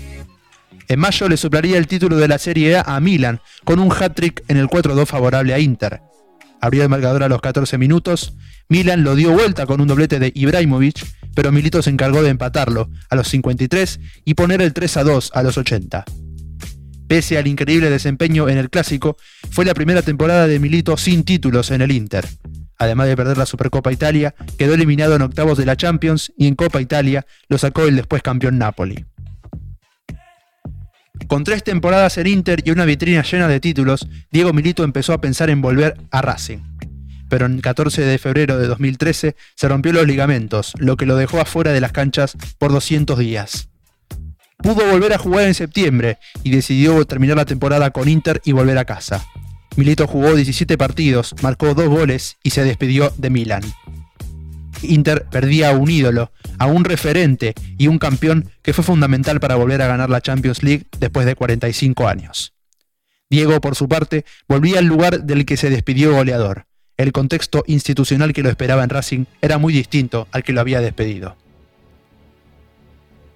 En 0.91 0.99
mayo 0.99 1.29
le 1.29 1.37
soplaría 1.37 1.79
el 1.79 1.87
título 1.87 2.17
de 2.17 2.27
la 2.27 2.37
Serie 2.37 2.77
A 2.77 2.81
a 2.81 2.99
Milan, 2.99 3.41
con 3.63 3.79
un 3.79 3.93
hat-trick 3.93 4.43
en 4.49 4.57
el 4.57 4.67
4-2 4.67 5.07
favorable 5.07 5.55
a 5.55 5.61
Inter. 5.61 6.01
Abrió 6.61 6.83
el 6.83 6.89
marcador 6.89 7.23
a 7.23 7.29
los 7.29 7.41
14 7.41 7.79
minutos, 7.79 8.35
Milan 8.69 9.05
lo 9.05 9.15
dio 9.15 9.31
vuelta 9.31 9.67
con 9.67 9.81
un 9.81 9.87
doblete 9.87 10.19
de 10.19 10.33
Ibrahimovic, 10.35 11.07
pero 11.33 11.53
Milito 11.53 11.81
se 11.81 11.91
encargó 11.91 12.25
de 12.25 12.31
empatarlo 12.31 12.91
a 13.09 13.15
los 13.15 13.29
53 13.29 14.01
y 14.25 14.35
poner 14.35 14.63
el 14.63 14.75
3-2 14.75 15.31
a 15.33 15.45
los 15.45 15.59
80. 15.59 16.05
Pese 17.07 17.39
al 17.39 17.47
increíble 17.47 17.89
desempeño 17.89 18.49
en 18.49 18.59
el 18.59 18.69
clásico, 18.69 19.17
fue 19.53 19.65
la 19.65 19.75
primera 19.75 20.03
temporada 20.03 20.49
de 20.49 20.59
Milito 20.59 20.97
sin 20.97 21.23
títulos 21.23 21.71
en 21.71 21.83
el 21.83 21.93
Inter. 21.93 22.27
Además 22.79 23.07
de 23.07 23.17
perder 23.17 23.39
la 23.39 23.47
Supercopa 23.47 23.93
Italia, 23.93 24.35
quedó 24.59 24.75
eliminado 24.75 25.15
en 25.15 25.23
octavos 25.23 25.57
de 25.57 25.67
la 25.67 25.77
Champions 25.77 26.33
y 26.37 26.49
en 26.49 26.57
Copa 26.57 26.81
Italia 26.81 27.27
lo 27.49 27.59
sacó 27.59 27.85
el 27.85 27.95
después 27.95 28.23
campeón 28.23 28.59
Napoli. 28.59 29.05
Con 31.27 31.45
tres 31.45 31.63
temporadas 31.63 32.19
en 32.19 32.27
Inter 32.27 32.63
y 32.65 32.71
una 32.71 32.85
vitrina 32.85 33.23
llena 33.23 33.49
de 33.49 33.61
títulos, 33.61 34.09
Diego 34.31 34.53
Milito 34.53 34.85
empezó 34.85 35.13
a 35.13 35.21
pensar 35.21 35.51
en 35.51 35.61
volver 35.61 35.97
a 36.11 36.23
Racing. 36.23 36.59
Pero 37.29 37.47
el 37.47 37.63
14 37.63 38.03
de 38.03 38.19
febrero 38.19 38.59
de 38.59 38.67
2013 38.67 39.37
se 39.55 39.69
rompió 39.69 39.93
los 39.93 40.07
ligamentos, 40.07 40.73
lo 40.79 40.97
que 40.97 41.07
lo 41.07 41.17
dejó 41.17 41.41
afuera 41.41 41.73
de 41.73 41.81
las 41.81 41.93
canchas 41.93 42.37
por 42.59 42.73
200 42.73 43.19
días. 43.19 43.69
Pudo 44.59 44.87
volver 44.91 45.13
a 45.13 45.19
jugar 45.19 45.47
en 45.47 45.55
septiembre 45.55 46.19
y 46.43 46.51
decidió 46.51 47.05
terminar 47.07 47.37
la 47.37 47.45
temporada 47.45 47.91
con 47.91 48.09
Inter 48.09 48.43
y 48.45 48.53
volver 48.53 48.77
a 48.79 48.85
casa. 48.85 49.25
Milito 49.77 50.07
jugó 50.07 50.35
17 50.35 50.77
partidos, 50.77 51.35
marcó 51.43 51.75
dos 51.75 51.89
goles 51.89 52.37
y 52.43 52.51
se 52.51 52.65
despidió 52.65 53.13
de 53.17 53.31
Milan. 53.31 53.63
Inter 54.83 55.27
perdía 55.31 55.71
a 55.71 55.73
un 55.73 55.91
ídolo, 55.91 56.33
a 56.59 56.67
un 56.67 56.85
referente 56.85 57.55
y 57.79 57.89
un 57.89 57.99
campeón 57.99 58.51
que 58.63 58.73
fue 58.73 58.85
fundamental 58.85 59.41
para 59.41 59.57
volver 59.57 59.83
a 59.83 59.87
ganar 59.87 60.11
la 60.11 60.21
Champions 60.21 60.63
League 60.63 60.87
después 60.99 61.27
de 61.27 61.35
45 61.35 62.09
años. 62.09 62.53
Diego, 63.29 63.61
por 63.61 63.77
su 63.77 63.89
parte, 63.89 64.25
volvía 64.49 64.79
al 64.79 64.87
lugar 64.87 65.23
del 65.23 65.45
que 65.45 65.57
se 65.57 65.71
despidió 65.71 66.13
goleador. 66.15 66.67
El 66.97 67.13
contexto 67.13 67.65
institucional 67.67 68.33
que 68.33 68.43
lo 68.43 68.51
esperaba 68.51 68.85
en 68.85 68.91
Racing 68.91 69.25
era 69.41 69.59
muy 69.59 69.73
distinto 69.73 70.29
al 70.33 70.43
que 70.43 70.53
lo 70.53 70.61
había 70.61 70.81
despedido. 70.81 71.37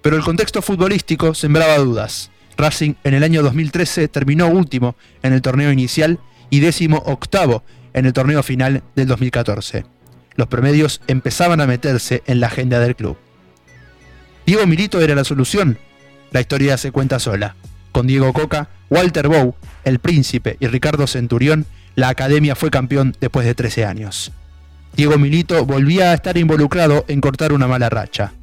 Pero 0.01 0.17
el 0.17 0.23
contexto 0.23 0.61
futbolístico 0.61 1.33
sembraba 1.33 1.77
dudas. 1.77 2.29
Racing 2.57 2.93
en 3.03 3.15
el 3.15 3.23
año 3.23 3.41
2013 3.41 4.07
terminó 4.07 4.47
último 4.47 4.95
en 5.23 5.33
el 5.33 5.41
torneo 5.41 5.71
inicial 5.71 6.19
y 6.49 6.59
décimo 6.59 7.01
octavo 7.05 7.63
en 7.93 8.05
el 8.05 8.13
torneo 8.13 8.43
final 8.43 8.83
del 8.95 9.07
2014 9.07 9.94
los 10.35 10.47
promedios 10.47 11.01
empezaban 11.07 11.61
a 11.61 11.67
meterse 11.67 12.23
en 12.25 12.39
la 12.39 12.47
agenda 12.47 12.79
del 12.79 12.95
club. 12.95 13.17
Diego 14.45 14.67
Milito 14.67 15.01
era 15.01 15.15
la 15.15 15.23
solución. 15.23 15.77
La 16.31 16.41
historia 16.41 16.77
se 16.77 16.91
cuenta 16.91 17.19
sola. 17.19 17.55
Con 17.91 18.07
Diego 18.07 18.31
Coca, 18.33 18.69
Walter 18.89 19.27
Bow, 19.27 19.55
El 19.83 19.99
Príncipe 19.99 20.57
y 20.59 20.67
Ricardo 20.67 21.07
Centurión, 21.07 21.65
la 21.95 22.09
academia 22.09 22.55
fue 22.55 22.69
campeón 22.69 23.15
después 23.19 23.45
de 23.45 23.55
13 23.55 23.85
años. 23.85 24.31
Diego 24.95 25.17
Milito 25.17 25.65
volvía 25.65 26.11
a 26.11 26.13
estar 26.13 26.37
involucrado 26.37 27.05
en 27.07 27.21
cortar 27.21 27.53
una 27.53 27.67
mala 27.67 27.89
racha. 27.89 28.33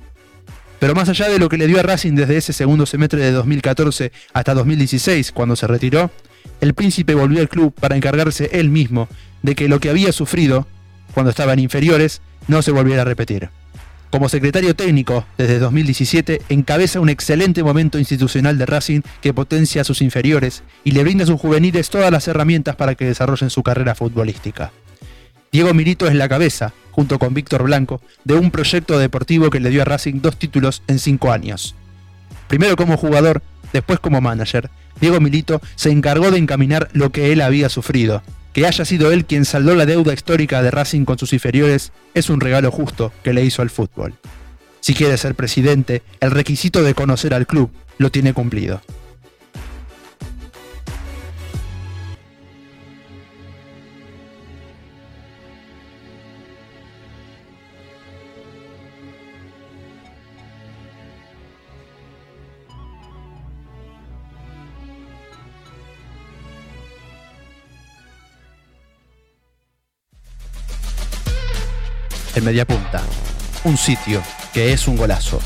Pero 0.78 0.94
más 0.94 1.08
allá 1.08 1.28
de 1.28 1.38
lo 1.38 1.48
que 1.48 1.58
le 1.58 1.66
dio 1.66 1.78
a 1.78 1.82
Racing 1.82 2.14
desde 2.14 2.36
ese 2.36 2.52
segundo 2.52 2.86
semestre 2.86 3.20
de 3.20 3.30
2014 3.30 4.10
hasta 4.32 4.54
2016, 4.54 5.30
cuando 5.32 5.54
se 5.54 5.66
retiró, 5.66 6.10
el 6.60 6.74
príncipe 6.74 7.14
volvió 7.14 7.40
al 7.40 7.48
club 7.48 7.72
para 7.72 7.96
encargarse 7.96 8.50
él 8.52 8.68
mismo 8.68 9.08
de 9.42 9.54
que 9.54 9.68
lo 9.68 9.80
que 9.80 9.90
había 9.90 10.12
sufrido 10.12 10.66
cuando 11.14 11.30
estaban 11.30 11.58
inferiores, 11.58 12.20
no 12.48 12.62
se 12.62 12.72
volviera 12.72 13.02
a 13.02 13.06
repetir. 13.06 13.50
Como 14.10 14.28
secretario 14.28 14.76
técnico, 14.76 15.24
desde 15.38 15.58
2017, 15.58 16.42
encabeza 16.50 17.00
un 17.00 17.08
excelente 17.08 17.62
momento 17.62 17.98
institucional 17.98 18.58
de 18.58 18.66
Racing 18.66 19.00
que 19.22 19.32
potencia 19.32 19.80
a 19.80 19.84
sus 19.84 20.02
inferiores 20.02 20.62
y 20.84 20.90
le 20.90 21.02
brinda 21.02 21.24
a 21.24 21.26
sus 21.26 21.40
juveniles 21.40 21.88
todas 21.88 22.10
las 22.10 22.28
herramientas 22.28 22.76
para 22.76 22.94
que 22.94 23.06
desarrollen 23.06 23.48
su 23.48 23.62
carrera 23.62 23.94
futbolística. 23.94 24.70
Diego 25.50 25.72
Milito 25.72 26.06
es 26.06 26.14
la 26.14 26.28
cabeza, 26.28 26.74
junto 26.90 27.18
con 27.18 27.32
Víctor 27.32 27.62
Blanco, 27.62 28.02
de 28.24 28.34
un 28.34 28.50
proyecto 28.50 28.98
deportivo 28.98 29.48
que 29.48 29.60
le 29.60 29.70
dio 29.70 29.80
a 29.80 29.86
Racing 29.86 30.20
dos 30.20 30.36
títulos 30.36 30.82
en 30.88 30.98
cinco 30.98 31.32
años. 31.32 31.74
Primero 32.48 32.76
como 32.76 32.98
jugador, 32.98 33.42
después 33.72 33.98
como 33.98 34.20
manager, 34.20 34.68
Diego 35.00 35.20
Milito 35.20 35.62
se 35.74 35.90
encargó 35.90 36.30
de 36.30 36.36
encaminar 36.36 36.90
lo 36.92 37.12
que 37.12 37.32
él 37.32 37.40
había 37.40 37.70
sufrido, 37.70 38.22
que 38.52 38.66
haya 38.66 38.84
sido 38.84 39.12
él 39.12 39.24
quien 39.24 39.44
saldó 39.44 39.74
la 39.74 39.86
deuda 39.86 40.12
histórica 40.12 40.62
de 40.62 40.70
Racing 40.70 41.04
con 41.04 41.18
sus 41.18 41.32
inferiores 41.32 41.92
es 42.14 42.30
un 42.30 42.40
regalo 42.40 42.70
justo 42.70 43.12
que 43.22 43.32
le 43.32 43.44
hizo 43.44 43.62
al 43.62 43.70
fútbol. 43.70 44.14
Si 44.80 44.94
quiere 44.94 45.16
ser 45.16 45.34
presidente, 45.34 46.02
el 46.20 46.30
requisito 46.32 46.82
de 46.82 46.94
conocer 46.94 47.34
al 47.34 47.46
club 47.46 47.70
lo 47.98 48.10
tiene 48.10 48.34
cumplido. 48.34 48.82
El 72.34 72.44
Mediapunta, 72.44 73.02
un 73.64 73.76
sitio 73.76 74.22
que 74.54 74.72
es 74.72 74.88
un 74.88 74.96
golazo. 74.96 75.38